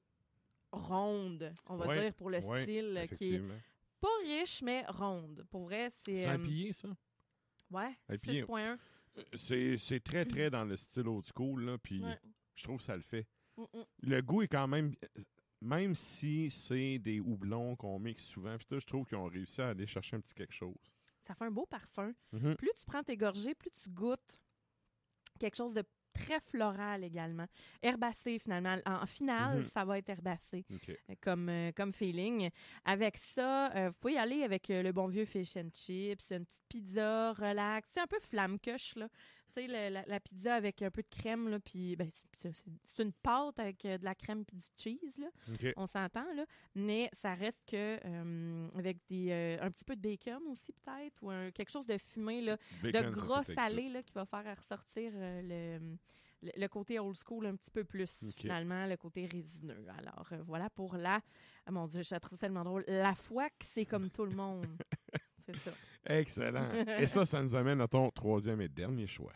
ronde, 0.71 1.53
on 1.67 1.77
va 1.77 1.87
Ouais, 1.87 2.01
dire 2.01 2.13
pour 2.13 2.29
le 2.29 2.41
style 2.41 3.07
qui 3.17 3.35
est 3.35 3.41
pas 4.01 4.07
riche 4.25 4.61
mais 4.61 4.85
ronde. 4.87 5.45
Pour 5.49 5.63
vrai, 5.63 5.89
c'est 6.05 6.17
C'est 6.17 6.25
un 6.27 6.39
pillé, 6.39 6.73
ça? 6.73 6.89
ouais, 7.71 7.97
un 8.09 8.17
pillé. 8.17 8.43
6.1. 8.43 8.77
C'est 9.33 9.77
c'est 9.77 9.99
très, 10.01 10.25
très 10.25 10.49
dans 10.49 10.65
le 10.65 10.75
style 10.77 11.07
old 11.07 11.25
school, 11.33 11.63
là, 11.63 11.77
puis 11.77 12.03
Ouais. 12.03 12.19
Je 12.57 12.63
trouve 12.63 12.77
que 12.79 12.83
ça 12.83 12.95
le 12.95 13.01
fait. 13.03 13.25
Mm, 13.57 13.61
mm. 13.73 13.83
Le 14.01 14.21
goût 14.21 14.41
est 14.41 14.47
quand 14.47 14.67
même... 14.67 14.93
Même 15.59 15.95
si 15.95 16.51
c'est 16.51 16.99
des 16.99 17.19
houblons 17.19 17.75
qu'on 17.75 17.97
mixe 17.97 18.25
souvent, 18.25 18.55
puis 18.57 18.79
je 18.79 18.85
trouve 18.85 19.07
qu'ils 19.07 19.17
ont 19.17 19.25
réussi 19.25 19.59
à 19.59 19.69
aller 19.69 19.87
chercher 19.87 20.15
un 20.15 20.19
petit 20.19 20.35
quelque 20.35 20.53
chose. 20.53 20.77
Ça 21.23 21.33
fait 21.33 21.45
un 21.45 21.51
beau 21.51 21.65
parfum. 21.65 22.13
Mhm. 22.31 22.55
Plus 22.57 22.69
tu 22.77 22.85
prends 22.85 23.01
tes 23.03 23.17
gorgées, 23.17 23.55
plus 23.55 23.71
tu 23.71 23.89
goûtes 23.89 24.39
quelque 25.39 25.55
chose 25.55 25.73
de 25.73 25.83
très 26.13 26.39
floral 26.41 27.03
également. 27.03 27.47
Herbacé 27.81 28.37
finalement. 28.39 28.77
En, 28.85 29.05
finale, 29.07 29.59
Mhm. 29.59 29.65
ça 29.65 29.83
va 29.83 29.97
être 29.97 30.09
herbacé. 30.09 30.63
Comme, 31.21 31.49
euh, 31.49 31.71
comme 31.71 31.91
feeling. 31.93 32.49
Avec 32.85 33.17
ça, 33.17 33.71
euh, 33.75 33.89
vous 33.89 33.95
pouvez 33.99 34.13
y 34.13 34.17
aller 34.17 34.43
avec 34.43 34.69
euh, 34.69 34.83
le 34.83 34.91
bon 34.91 35.07
vieux 35.07 35.25
fish 35.25 35.57
and 35.57 35.69
chips, 35.73 36.31
une 36.31 36.45
petite 36.45 36.65
pizza 36.69 37.33
relax. 37.33 37.89
C'est 37.93 37.99
un 37.99 38.07
peu 38.07 38.19
flamme-coche, 38.19 38.95
là. 38.95 39.09
Tu 39.57 39.63
sais, 39.63 39.67
le- 39.89 39.93
la, 39.93 40.03
la 40.05 40.19
pizza 40.19 40.53
avec 40.55 40.81
un 40.83 40.91
peu 40.91 41.01
de 41.01 41.07
crème, 41.09 41.49
là, 41.49 41.59
puis 41.59 41.95
ben, 41.95 42.09
c'est- 42.35 42.53
une 43.01 43.11
pâte 43.13 43.57
avec 43.59 43.83
euh, 43.85 43.97
de 43.97 44.03
la 44.05 44.13
crème 44.13 44.45
puis 44.45 44.55
du 44.57 44.67
cheese, 44.77 45.17
là. 45.17 45.27
On 45.77 45.87
s'entend, 45.87 46.31
là. 46.35 46.45
Mais 46.75 47.09
ça 47.13 47.33
reste 47.33 47.63
que 47.65 47.97
euh, 48.05 48.67
avec 48.75 48.99
des, 49.09 49.29
euh, 49.31 49.57
un 49.61 49.71
petit 49.71 49.83
peu 49.85 49.95
de 49.95 50.01
bacon 50.01 50.43
aussi, 50.49 50.71
peut-être, 50.73 51.15
ou 51.23 51.31
un- 51.31 51.49
quelque 51.51 51.71
chose 51.71 51.87
de 51.87 51.97
fumé, 51.97 52.41
là, 52.41 52.57
de 52.91 52.99
gras 53.11 53.43
salé, 53.55 53.89
là, 53.89 54.03
qui 54.03 54.13
va 54.13 54.25
faire 54.25 54.55
ressortir 54.57 55.11
le, 55.15 55.41
le, 55.41 56.51
le 56.55 56.67
côté 56.67 56.99
old 56.99 57.17
school 57.17 57.47
un 57.47 57.55
petit 57.55 57.71
peu 57.71 57.83
plus, 57.83 58.11
finalement, 58.41 58.85
le 58.85 58.95
côté 58.97 59.25
résineux. 59.25 59.85
Alors, 59.97 60.27
voilà 60.45 60.69
pour 60.69 60.95
la... 60.97 61.19
Ah, 61.65 61.71
mon 61.71 61.87
Dieu, 61.87 62.03
je 62.03 62.13
la 62.13 62.19
trouve 62.19 62.37
tellement 62.37 62.63
drôle. 62.63 62.83
La 62.87 63.15
foi 63.15 63.49
que 63.49 63.65
c'est 63.65 63.85
comme 63.85 64.11
tout 64.11 64.25
le 64.25 64.35
monde. 64.35 64.67
c'est 65.47 65.57
ça. 65.57 65.71
Excellent. 66.09 66.69
Et 66.99 67.07
ça, 67.07 67.25
ça 67.25 67.41
nous 67.41 67.55
amène 67.55 67.81
à 67.81 67.87
ton 67.87 68.09
troisième 68.11 68.61
et 68.61 68.67
dernier 68.67 69.07
choix. 69.07 69.33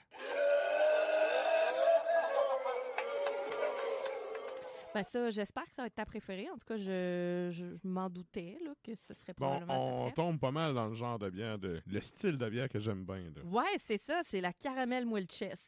Ben 4.94 5.04
ça, 5.06 5.30
j'espère 5.30 5.64
que 5.66 5.74
ça 5.74 5.84
va 5.84 5.88
être 5.88 5.96
ta 5.96 6.06
préférée. 6.06 6.50
En 6.50 6.58
tout 6.58 6.66
cas, 6.68 6.76
je, 6.76 7.50
je, 7.52 7.76
je 7.78 7.88
m'en 7.88 8.10
doutais 8.10 8.58
là, 8.64 8.72
que 8.84 8.94
ce 8.94 9.14
serait 9.14 9.34
Bon, 9.38 9.48
probablement 9.48 9.78
ta 9.78 9.84
on 10.06 10.12
tombe 10.12 10.40
pas 10.40 10.52
mal 10.52 10.74
dans 10.74 10.88
le 10.88 10.96
genre 10.96 11.18
de 11.18 11.30
bière, 11.30 11.58
de, 11.58 11.82
le 11.88 12.02
style 12.02 12.38
de 12.38 12.50
bière 12.50 12.68
que 12.68 12.80
j'aime 12.80 13.06
bien. 13.06 13.32
là. 13.36 13.42
Ouais, 13.46 13.78
c'est 13.88 14.00
ça, 14.02 14.22
c'est 14.26 14.42
la 14.42 14.52
caramel 14.52 15.06
moelle 15.06 15.28
chess. 15.30 15.66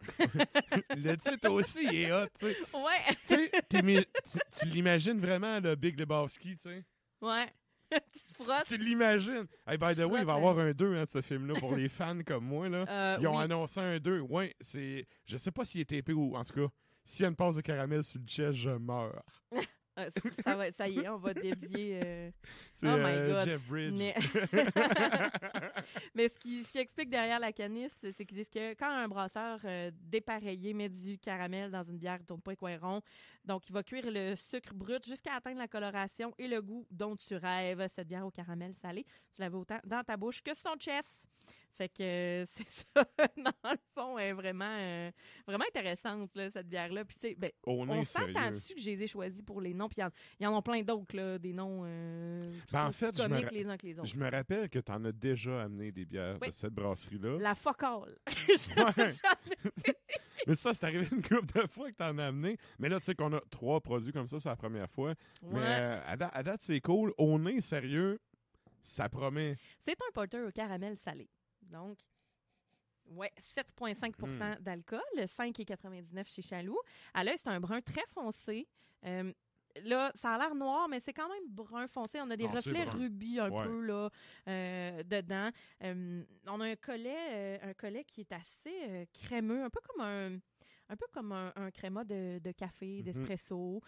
le 0.90 1.14
titre 1.16 1.48
aussi 1.48 1.86
est 1.86 2.12
hot, 2.12 2.26
tu 2.38 2.48
sais. 2.48 2.56
Ouais, 2.74 3.50
tu 4.58 4.66
l'imagines 4.66 5.18
vraiment, 5.18 5.58
le 5.58 5.74
Big 5.74 5.98
Lebowski, 5.98 6.54
tu 6.56 6.62
sais? 6.68 6.84
ouais. 7.22 7.46
Qui 8.12 8.18
se 8.18 8.34
frotte. 8.42 8.64
Tu 8.66 8.76
l'imagines. 8.78 9.46
Hey, 9.66 9.76
by 9.78 9.94
the 9.94 10.00
way, 10.04 10.20
il 10.20 10.26
va 10.26 10.34
y 10.34 10.36
avoir 10.36 10.58
un 10.58 10.72
2 10.72 10.96
hein, 10.96 11.04
de 11.04 11.08
ce 11.08 11.20
film-là 11.22 11.54
pour 11.60 11.74
les 11.74 11.88
fans 11.90 12.18
comme 12.26 12.44
moi. 12.44 12.68
Là. 12.68 12.84
Euh, 12.88 13.18
Ils 13.20 13.26
ont 13.26 13.36
oui. 13.36 13.44
annoncé 13.44 13.80
un 13.80 13.98
2. 13.98 14.20
Ouais, 14.20 14.54
c'est. 14.60 15.06
Je 15.26 15.36
sais 15.36 15.50
pas 15.50 15.64
s'il 15.64 15.80
est 15.80 15.92
épais 15.92 16.12
ou. 16.12 16.36
En 16.36 16.44
tout 16.44 16.54
cas, 16.54 16.72
s'il 17.04 17.22
y 17.22 17.26
a 17.26 17.28
une 17.28 17.36
passe 17.36 17.56
de 17.56 17.60
caramel 17.60 18.02
sur 18.02 18.20
le 18.20 18.26
chest, 18.26 18.54
je 18.54 18.70
meurs. 18.70 19.22
Euh, 19.98 20.10
ça- 20.44 20.56
va, 20.56 20.70
ça 20.72 20.86
y 20.88 20.98
est, 20.98 21.08
on 21.08 21.16
va 21.16 21.32
dédier. 21.32 22.00
euh, 22.04 22.30
C'est 22.74 22.86
Oh 22.86 22.98
my 22.98 23.04
euh, 23.14 23.28
God. 23.40 23.48
Jeff 23.48 23.62
Bridge. 23.66 23.94
Mais, 23.96 24.14
Mais 26.14 26.28
ce, 26.28 26.38
qui, 26.38 26.64
ce 26.64 26.72
qui 26.72 26.78
explique 26.78 27.10
derrière 27.10 27.38
la 27.40 27.52
canisse, 27.52 27.96
c'est 28.12 28.24
qu'ils 28.24 28.36
disent 28.36 28.50
que 28.50 28.74
quand 28.74 28.88
un 28.90 29.08
brasseur 29.08 29.60
euh, 29.64 29.90
dépareillé 30.02 30.74
met 30.74 30.88
du 30.88 31.18
caramel 31.18 31.70
dans 31.70 31.84
une 31.84 31.98
bière, 31.98 32.18
il 32.20 32.26
tourne 32.26 32.40
pas 32.40 32.52
les 32.52 32.56
coins 32.56 32.78
ronds. 32.78 33.02
Donc, 33.44 33.68
il 33.68 33.72
va 33.72 33.82
cuire 33.82 34.04
le 34.10 34.34
sucre 34.36 34.74
brut 34.74 35.04
jusqu'à 35.06 35.34
atteindre 35.36 35.58
la 35.58 35.68
coloration 35.68 36.32
et 36.38 36.48
le 36.48 36.60
goût 36.62 36.86
dont 36.90 37.16
tu 37.16 37.36
rêves. 37.36 37.86
Cette 37.94 38.08
bière 38.08 38.26
au 38.26 38.30
caramel 38.30 38.74
salé, 38.74 39.04
tu 39.34 39.40
l'avais 39.40 39.56
autant 39.56 39.78
dans 39.84 40.02
ta 40.04 40.16
bouche 40.16 40.42
que 40.42 40.54
sur 40.54 40.64
ton 40.64 40.76
chest. 40.78 41.26
Fait 41.76 41.88
que 41.90 42.02
euh, 42.02 42.46
c'est 42.48 42.68
ça, 42.94 43.04
dans 43.36 43.70
le 43.72 43.78
fond, 43.94 44.18
elle 44.18 44.28
est 44.28 44.32
vraiment, 44.32 44.76
euh, 44.78 45.10
vraiment 45.46 45.64
intéressante, 45.68 46.30
là, 46.34 46.50
cette 46.50 46.68
bière-là. 46.68 47.04
Puis, 47.04 47.16
tu 47.20 47.28
sais, 47.28 47.34
ben, 47.36 47.50
on 47.66 47.84
sérieux. 48.04 48.32
s'entend 48.32 48.50
dessus 48.50 48.74
que 48.74 48.80
je 48.80 48.86
les 48.90 49.02
ai 49.02 49.06
choisis 49.06 49.42
pour 49.42 49.60
les 49.60 49.74
noms. 49.74 49.88
Puis, 49.88 49.98
il 50.38 50.44
y 50.44 50.46
en- 50.46 50.56
a 50.56 50.62
plein 50.62 50.82
d'autres, 50.82 51.14
là, 51.16 51.38
des 51.38 51.52
noms 51.52 51.82
euh, 51.84 52.50
Ben, 52.72 52.86
en 52.86 52.92
fait, 52.92 53.14
je 53.16 53.22
me 53.24 53.28
comiques 53.28 53.50
les 53.52 53.66
uns 53.66 53.76
que 53.76 53.86
les 53.86 53.98
autres. 53.98 54.08
Je 54.08 54.18
me 54.18 54.30
rappelle 54.30 54.68
que 54.70 54.78
tu 54.78 54.92
en 54.92 55.04
as 55.04 55.12
déjà 55.12 55.62
amené 55.62 55.92
des 55.92 56.06
bières 56.06 56.38
Oui. 56.40 56.48
de 56.48 56.54
cette 56.54 56.72
brasserie-là. 56.72 57.38
La 57.40 57.54
focale. 57.54 58.14
Mais 60.46 60.54
ça, 60.54 60.72
c'est 60.74 60.84
arrivé 60.84 61.06
une 61.10 61.22
couple 61.22 61.60
de 61.60 61.66
fois 61.66 61.90
que 61.90 61.96
tu 61.96 62.02
en 62.04 62.18
as 62.18 62.26
amené. 62.26 62.56
Mais 62.78 62.88
là, 62.88 63.00
tu 63.00 63.06
sais 63.06 63.14
qu'on 63.14 63.32
a 63.32 63.40
trois 63.50 63.80
produits 63.80 64.12
comme 64.12 64.28
ça, 64.28 64.38
c'est 64.38 64.48
la 64.48 64.56
première 64.56 64.88
fois. 64.88 65.14
Mais 65.42 65.58
euh, 65.60 65.98
à, 66.06 66.16
da- 66.16 66.28
à 66.28 66.42
date, 66.42 66.62
c'est 66.62 66.80
cool. 66.80 67.12
Au 67.18 67.38
nez, 67.38 67.60
sérieux, 67.60 68.20
ça 68.82 69.08
promet. 69.08 69.56
C'est 69.80 69.96
un 70.00 70.12
porter 70.14 70.40
au 70.42 70.50
caramel 70.52 70.96
salé. 70.98 71.28
Donc, 71.70 71.98
ouais, 73.06 73.32
7,5% 73.38 74.56
Hmm. 74.58 74.62
d'alcool, 74.62 75.00
5,99 75.26 76.28
chez 76.28 76.42
Chaloux. 76.42 76.78
À 77.14 77.24
l'œil, 77.24 77.36
c'est 77.38 77.48
un 77.48 77.60
brun 77.60 77.80
très 77.80 78.04
foncé. 78.12 78.66
Euh, 79.04 79.32
là, 79.82 80.10
ça 80.14 80.34
a 80.34 80.38
l'air 80.38 80.54
noir, 80.54 80.88
mais 80.88 81.00
c'est 81.00 81.12
quand 81.12 81.28
même 81.28 81.48
brun 81.48 81.86
foncé. 81.86 82.20
On 82.20 82.30
a 82.30 82.36
des 82.36 82.44
Non, 82.46 82.52
reflets 82.52 82.84
rubis 82.84 83.38
un 83.40 83.50
Ouais. 83.50 83.64
peu 83.64 83.80
là, 83.80 84.10
euh, 84.48 85.02
dedans. 85.02 85.50
Euh, 85.82 86.24
on 86.46 86.60
a 86.60 86.64
un 86.66 86.76
collet, 86.76 87.60
un 87.62 87.74
collet 87.74 88.04
qui 88.04 88.22
est 88.22 88.32
assez 88.32 89.08
crémeux, 89.12 89.62
un 89.64 89.70
peu 89.70 89.80
comme 89.86 90.00
un, 90.04 90.38
un 90.88 90.96
peu 90.96 91.06
comme 91.12 91.32
un, 91.32 91.52
un 91.56 91.70
créma 91.70 92.04
de, 92.04 92.38
de 92.38 92.52
café, 92.52 92.98
Mhm. 92.98 93.02
d'espresso. 93.02 93.82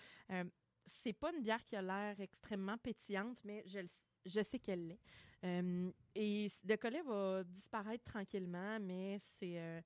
C'est 0.87 1.13
pas 1.13 1.31
une 1.33 1.43
bière 1.43 1.63
qui 1.65 1.77
a 1.77 1.83
l'air 1.83 2.19
extrêmement 2.21 2.79
pétillante, 2.79 3.39
mais 3.45 3.63
je, 3.67 3.81
je 4.25 4.43
sais 4.43 4.59
qu'elle 4.59 4.89
l'est. 4.89 5.01
Euh, 5.45 5.91
et 6.15 6.51
le 6.65 6.77
collet 6.77 7.03
va 7.03 7.45
disparaître 7.45 8.05
tranquillement, 8.05 8.79
mais 8.81 9.19
c'est 9.21 9.59
euh, 9.61 9.81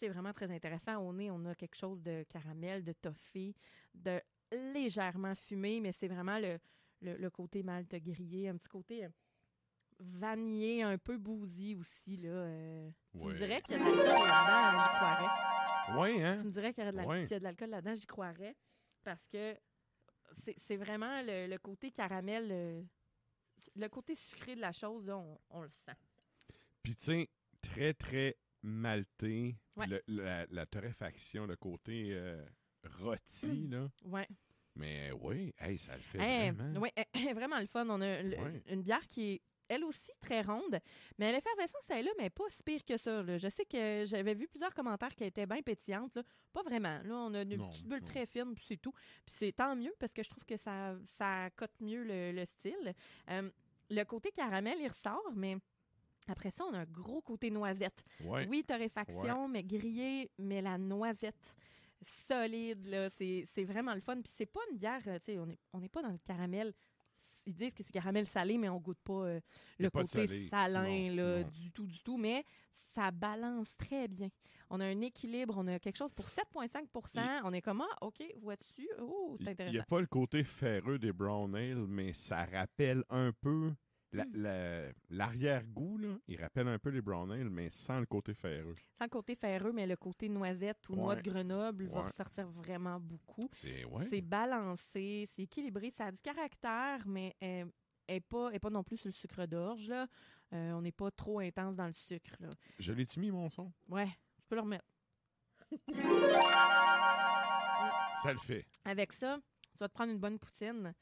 c'est 0.00 0.08
vraiment 0.08 0.32
très 0.32 0.50
intéressant. 0.50 0.96
Au 0.98 1.12
nez, 1.12 1.30
on 1.30 1.44
a 1.44 1.54
quelque 1.54 1.76
chose 1.76 2.02
de 2.02 2.22
caramel, 2.22 2.82
de 2.82 2.92
toffee, 2.92 3.54
de 3.94 4.20
légèrement 4.50 5.34
fumé, 5.34 5.80
mais 5.80 5.92
c'est 5.92 6.08
vraiment 6.08 6.38
le, 6.38 6.58
le, 7.02 7.16
le 7.16 7.30
côté 7.30 7.62
malte 7.62 7.94
grillé, 7.96 8.48
un 8.48 8.56
petit 8.56 8.68
côté 8.68 9.04
euh, 9.04 9.08
vanillé, 10.00 10.82
un 10.82 10.96
peu 10.96 11.18
bousy 11.18 11.74
aussi. 11.74 12.16
Là. 12.16 12.48
Tu 13.12 13.18
me 13.18 13.34
dirais 13.34 13.60
qu'il 13.60 13.76
y 13.76 13.76
a 13.76 13.78
de 13.78 13.84
l'alcool 13.84 14.28
là-dedans, 14.28 14.80
j'y 14.80 14.96
croirais. 14.96 16.00
Ouais, 16.00 16.24
hein? 16.24 16.36
Tu 16.38 16.46
me 16.46 16.52
dirais 16.52 16.72
qu'il 16.72 16.84
y 16.84 16.86
a 16.86 16.92
de 17.38 17.44
l'alcool 17.44 17.70
là-dedans, 17.70 17.94
j'y 17.94 18.06
croirais. 18.06 18.56
Parce 19.04 19.26
que 19.26 19.56
c'est 20.44 20.54
c'est 20.58 20.76
vraiment 20.76 21.20
le, 21.22 21.46
le 21.48 21.58
côté 21.58 21.90
caramel, 21.90 22.86
le 23.76 23.88
côté 23.88 24.14
sucré 24.14 24.54
de 24.56 24.60
la 24.60 24.72
chose, 24.72 25.06
là, 25.06 25.16
on, 25.18 25.38
on 25.50 25.62
le 25.62 25.70
sent. 25.70 25.96
Puis, 26.82 26.96
tu 26.96 27.04
sais, 27.04 27.28
très, 27.60 27.94
très 27.94 28.36
malté. 28.62 29.56
Ouais. 29.76 29.86
Le- 29.86 30.02
la, 30.08 30.46
la 30.46 30.66
torréfaction, 30.66 31.46
le 31.46 31.56
côté 31.56 32.10
euh, 32.12 32.44
rôti, 33.00 33.68
là. 33.68 33.88
Ouais. 34.04 34.28
Mais 34.74 35.10
oui, 35.12 35.52
hey, 35.58 35.76
ça 35.78 35.96
le 35.96 36.02
fait 36.02 36.18
Hey, 36.18 36.50
vraiment. 36.52 36.86
vraiment 37.34 37.58
le 37.58 37.66
fun. 37.66 37.86
On 37.88 38.00
a 38.00 38.22
Ouais. 38.22 38.62
une 38.66 38.82
bière 38.82 39.06
qui 39.08 39.32
est 39.32 39.42
elle 39.68 39.84
aussi 39.84 40.10
très 40.20 40.42
ronde, 40.42 40.78
mais 41.18 41.32
l'effervescence 41.32 41.82
elle 41.90 41.98
est 41.98 42.02
là, 42.02 42.10
mais 42.18 42.30
pas 42.30 42.44
si 42.48 42.62
pire 42.62 42.84
que 42.84 42.96
ça. 42.96 43.22
là. 43.22 43.36
Je 43.38 43.48
sais 43.48 43.64
que 43.64 44.04
j'avais 44.06 44.34
vu 44.34 44.48
plusieurs 44.48 44.74
commentaires 44.74 45.14
qui 45.14 45.24
étaient 45.24 45.46
bien 45.46 45.62
pétillantes. 45.62 46.14
là. 46.16 46.22
Pas 46.52 46.62
vraiment. 46.62 47.00
Là, 47.04 47.14
on 47.14 47.34
a 47.34 47.42
une 47.42 47.56
Non, 47.56 47.68
petite 47.68 47.86
bulle 47.86 48.00
non. 48.00 48.06
très 48.06 48.26
fine, 48.26 48.54
puis 48.54 48.64
c'est 48.66 48.76
tout. 48.78 48.92
Puis 49.24 49.34
c'est 49.38 49.52
tant 49.52 49.76
mieux 49.76 49.94
parce 49.98 50.12
que 50.12 50.22
je 50.22 50.28
trouve 50.30 50.44
que 50.44 50.56
ça, 50.56 50.96
ça 51.18 51.50
cote 51.56 51.72
mieux 51.80 52.02
le, 52.04 52.32
le 52.32 52.44
style. 52.46 52.94
Euh, 53.30 53.50
le 53.90 54.04
côté 54.04 54.30
caramel, 54.32 54.78
il 54.80 54.88
ressort, 54.88 55.30
mais 55.34 55.56
après 56.26 56.50
ça, 56.50 56.64
on 56.64 56.74
a 56.74 56.80
un 56.80 56.84
gros 56.84 57.22
côté 57.22 57.50
noisette. 57.50 58.04
Ouais. 58.24 58.46
Oui, 58.48 58.64
torréfaction, 58.64 59.48
mais 59.48 59.62
grillé, 59.64 60.30
mais 60.38 60.60
la 60.60 60.76
noisette 60.76 61.54
solide, 62.26 62.86
là, 62.86 63.10
c'est 63.10 63.44
c'est 63.54 63.64
vraiment 63.64 63.94
le 63.94 64.00
fun. 64.00 64.20
Puis 64.20 64.32
c'est 64.36 64.46
pas 64.46 64.60
une 64.70 64.78
bière, 64.78 65.02
euh, 65.06 65.18
tu 65.24 65.32
sais, 65.32 65.38
on 65.38 65.46
n'est 65.46 65.58
on 65.72 65.82
est 65.82 65.88
pas 65.88 66.02
dans 66.02 66.10
le 66.12 66.18
caramel. 66.18 66.72
Ils 67.48 67.54
disent 67.54 67.72
que 67.72 67.82
c'est 67.82 67.92
caramel 67.92 68.26
salé, 68.26 68.58
mais 68.58 68.68
on 68.68 68.78
goûte 68.78 68.98
pas 69.02 69.24
euh, 69.24 69.40
le 69.78 69.88
pas 69.88 70.02
côté 70.02 70.48
salin, 70.48 71.08
Non, 71.08 71.16
là, 71.16 71.42
non. 71.42 71.48
du 71.48 71.70
tout, 71.72 71.86
du 71.86 71.98
tout. 72.02 72.18
Mais 72.18 72.44
ça 72.94 73.10
balance 73.10 73.74
très 73.78 74.06
bien. 74.06 74.28
On 74.68 74.80
a 74.80 74.84
un 74.84 75.00
équilibre, 75.00 75.54
on 75.56 75.66
a 75.66 75.78
quelque 75.78 75.96
chose 75.96 76.12
pour 76.12 76.26
7,5% 76.26 77.40
On 77.44 77.52
est 77.54 77.62
comme, 77.62 77.80
ah, 77.80 77.96
OK, 78.02 78.22
vois-tu? 78.42 78.86
Oh, 79.00 79.36
c'est 79.38 79.44
Il 79.44 79.46
n'y 79.46 79.50
intéressant. 79.52 79.80
a 79.80 79.84
pas 79.86 80.00
le 80.00 80.06
côté 80.06 80.44
ferreux 80.44 80.98
des 80.98 81.12
brown 81.12 81.54
ale, 81.56 81.86
mais 81.86 82.12
ça 82.12 82.44
rappelle 82.44 83.02
un 83.08 83.32
peu 83.32 83.72
la- 84.12 84.24
Hmm. 84.24 84.36
la- 84.36 84.92
l'arrière-goût. 85.10 85.98
là. 85.98 86.16
Il 86.28 86.40
rappelle 86.40 86.68
un 86.68 86.78
peu 86.78 86.90
les 86.90 87.00
brown 87.02 87.30
ale, 87.30 87.50
mais 87.50 87.68
sans 87.70 88.00
le 88.00 88.06
côté 88.06 88.32
ferreux. 88.34 88.74
Sans 88.98 89.04
le 89.04 89.10
côté 89.10 89.34
ferreux, 89.36 89.72
mais 89.72 89.86
le 89.86 89.96
côté 89.96 90.28
noisette 90.28 90.88
ou 90.88 90.96
noix 90.96 91.16
de 91.16 91.22
Grenoble 91.30 91.86
va 91.88 92.02
ressortir 92.02 92.48
vraiment 92.48 92.98
beaucoup. 93.00 93.48
C'est 93.52 93.84
ouais. 93.84 94.20
Balancé, 94.22 95.26
c'est 95.34 95.42
équilibré, 95.42 95.90
ça 95.90 96.06
a 96.06 96.12
du 96.12 96.20
caractère, 96.20 97.06
mais 97.06 97.34
elle 97.40 97.68
n'est 98.08 98.20
pas, 98.20 98.50
est 98.52 98.58
pas 98.58 98.70
non 98.70 98.82
plus 98.82 98.96
sur 98.96 99.08
le 99.08 99.12
sucre 99.12 99.44
d'orge. 99.46 99.90
Euh, 99.90 100.72
on 100.72 100.80
n'est 100.80 100.92
pas 100.92 101.10
trop 101.10 101.40
intense 101.40 101.76
dans 101.76 101.86
le 101.86 101.92
sucre. 101.92 102.34
Là. 102.40 102.48
Je 102.78 102.92
l'ai-tu 102.94 103.20
mis, 103.20 103.30
mon 103.30 103.50
son? 103.50 103.70
Ouais, 103.90 104.08
je 104.40 104.44
peux 104.48 104.54
le 104.54 104.62
remettre. 104.62 104.86
Ça 108.22 108.32
le 108.32 108.38
fait. 108.38 108.64
Avec 108.84 109.12
ça, 109.12 109.38
tu 109.72 109.78
vas 109.78 109.88
te 109.88 109.94
prendre 109.94 110.12
une 110.12 110.18
bonne 110.18 110.38
poutine. 110.38 110.92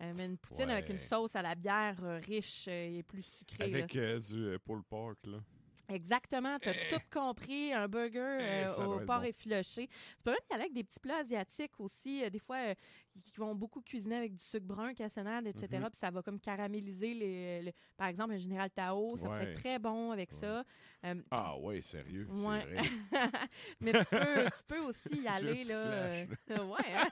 Euh, 0.00 0.12
mais 0.16 0.26
une 0.26 0.38
poutine 0.38 0.70
avec 0.70 0.88
une 0.88 0.98
sauce 0.98 1.34
à 1.36 1.42
la 1.42 1.54
bière 1.54 1.96
euh, 2.02 2.20
riche 2.26 2.66
euh, 2.68 2.98
et 2.98 3.02
plus 3.02 3.22
sucrée. 3.22 3.64
Avec 3.64 3.86
du 3.92 4.58
pulled 4.64 4.84
pork, 4.88 5.18
là. 5.26 5.38
Exactement, 5.92 6.56
tu 6.60 6.68
as 6.68 6.72
tout 6.90 7.02
compris. 7.12 7.72
Un 7.72 7.88
burger 7.88 8.38
Eh, 8.40 8.80
au 8.80 9.00
porc 9.00 9.18
bon. 9.20 9.22
effiloché. 9.24 9.88
Tu 9.88 10.22
peux 10.22 10.30
même 10.30 10.38
y 10.48 10.54
aller 10.54 10.62
avec 10.62 10.72
des 10.72 10.84
petits 10.84 11.00
plats 11.00 11.18
asiatiques 11.18 11.78
aussi. 11.80 12.22
des 12.30 12.38
fois, 12.38 12.74
qui 13.12 13.36
vont 13.36 13.54
beaucoup 13.56 13.80
cuisiner 13.82 14.16
avec 14.16 14.32
du 14.36 14.42
sucre 14.44 14.64
brun, 14.64 14.94
cassonade, 14.94 15.48
etc. 15.48 15.66
Mhm. 15.72 15.90
Puis 15.90 15.98
ça 15.98 16.10
va 16.10 16.22
comme 16.22 16.38
caraméliser, 16.38 17.12
les, 17.12 17.62
le- 17.62 17.72
par 17.96 18.06
exemple, 18.06 18.30
le 18.34 18.38
général 18.38 18.70
Tao. 18.70 19.16
Ça 19.16 19.24
pourrait 19.24 19.38
Ouais. 19.40 19.50
être 19.52 19.58
très 19.60 19.78
bon 19.80 20.12
avec 20.12 20.30
Ouais. 20.32 20.38
ça. 20.40 20.64
Ah 21.32 21.58
ouais, 21.58 21.80
sérieux, 21.82 22.26
Ouais. 22.30 22.60
c'est 22.62 22.72
vrai. 23.18 23.30
Mais 23.80 23.92
tu 23.92 24.04
peux, 24.04 24.44
tu 24.44 24.62
peux 24.68 24.78
aussi 24.78 25.22
y 25.22 25.28
un 25.28 25.32
aller, 25.32 25.64
là. 25.64 26.24
ouais, 26.64 26.94
hein? 26.96 27.08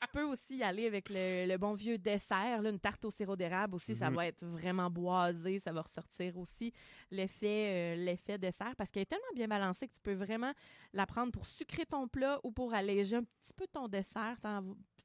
Tu 0.00 0.06
peux 0.12 0.22
aussi 0.24 0.56
y 0.56 0.62
aller 0.62 0.86
avec 0.86 1.08
le, 1.10 1.46
le 1.46 1.56
bon 1.58 1.74
vieux 1.74 1.98
dessert, 1.98 2.62
là, 2.62 2.70
une 2.70 2.78
tarte 2.78 3.04
au 3.04 3.10
sirop 3.10 3.36
d'érable 3.36 3.74
aussi. 3.74 3.94
Ça 3.96 4.08
Mhm. 4.10 4.16
va 4.16 4.26
être 4.26 4.44
vraiment 4.44 4.88
boisé. 4.90 5.58
Ça 5.60 5.72
va 5.72 5.82
ressortir 5.82 6.36
aussi 6.38 6.72
l'effet 7.10 7.94
euh, 7.96 7.96
l'effet 7.96 8.38
dessert 8.38 8.74
parce 8.76 8.90
qu'elle 8.90 9.02
est 9.02 9.06
tellement 9.06 9.32
bien 9.34 9.48
balancée 9.48 9.88
que 9.88 9.94
tu 9.94 10.00
peux 10.00 10.14
vraiment 10.14 10.52
la 10.92 11.06
prendre 11.06 11.32
pour 11.32 11.46
sucrer 11.46 11.86
ton 11.86 12.06
plat 12.08 12.38
ou 12.44 12.50
pour 12.52 12.72
alléger 12.74 13.16
un 13.16 13.24
petit 13.24 13.52
peu 13.56 13.66
ton 13.66 13.88
dessert. 13.88 14.36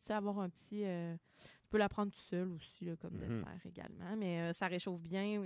avoir 0.10 0.40
un 0.40 0.50
petit. 0.50 0.84
euh, 0.86 1.16
tu 1.64 1.70
peux 1.70 1.78
la 1.78 1.90
prendre 1.90 2.12
tout 2.12 2.20
seul 2.30 2.52
aussi, 2.52 2.86
là, 2.86 2.96
comme 2.98 3.14
Mhm. 3.16 3.20
dessert 3.40 3.62
également. 3.66 4.16
Mais 4.18 4.42
euh, 4.42 4.54
ça 4.54 4.68
réchauffe 4.68 5.02
bien 5.02 5.42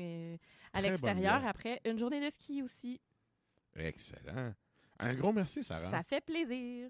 à 0.74 0.82
l'extérieur. 0.82 1.46
Après, 1.46 1.80
une 1.86 1.98
journée 1.98 2.20
de 2.20 2.30
ski 2.30 2.62
aussi. 2.64 3.00
Excellent. 3.76 4.54
Un 5.00 5.14
gros 5.14 5.32
merci, 5.32 5.64
Sarah. 5.64 5.92
Ça 5.92 6.04
fait 6.04 6.22
plaisir. 6.22 6.90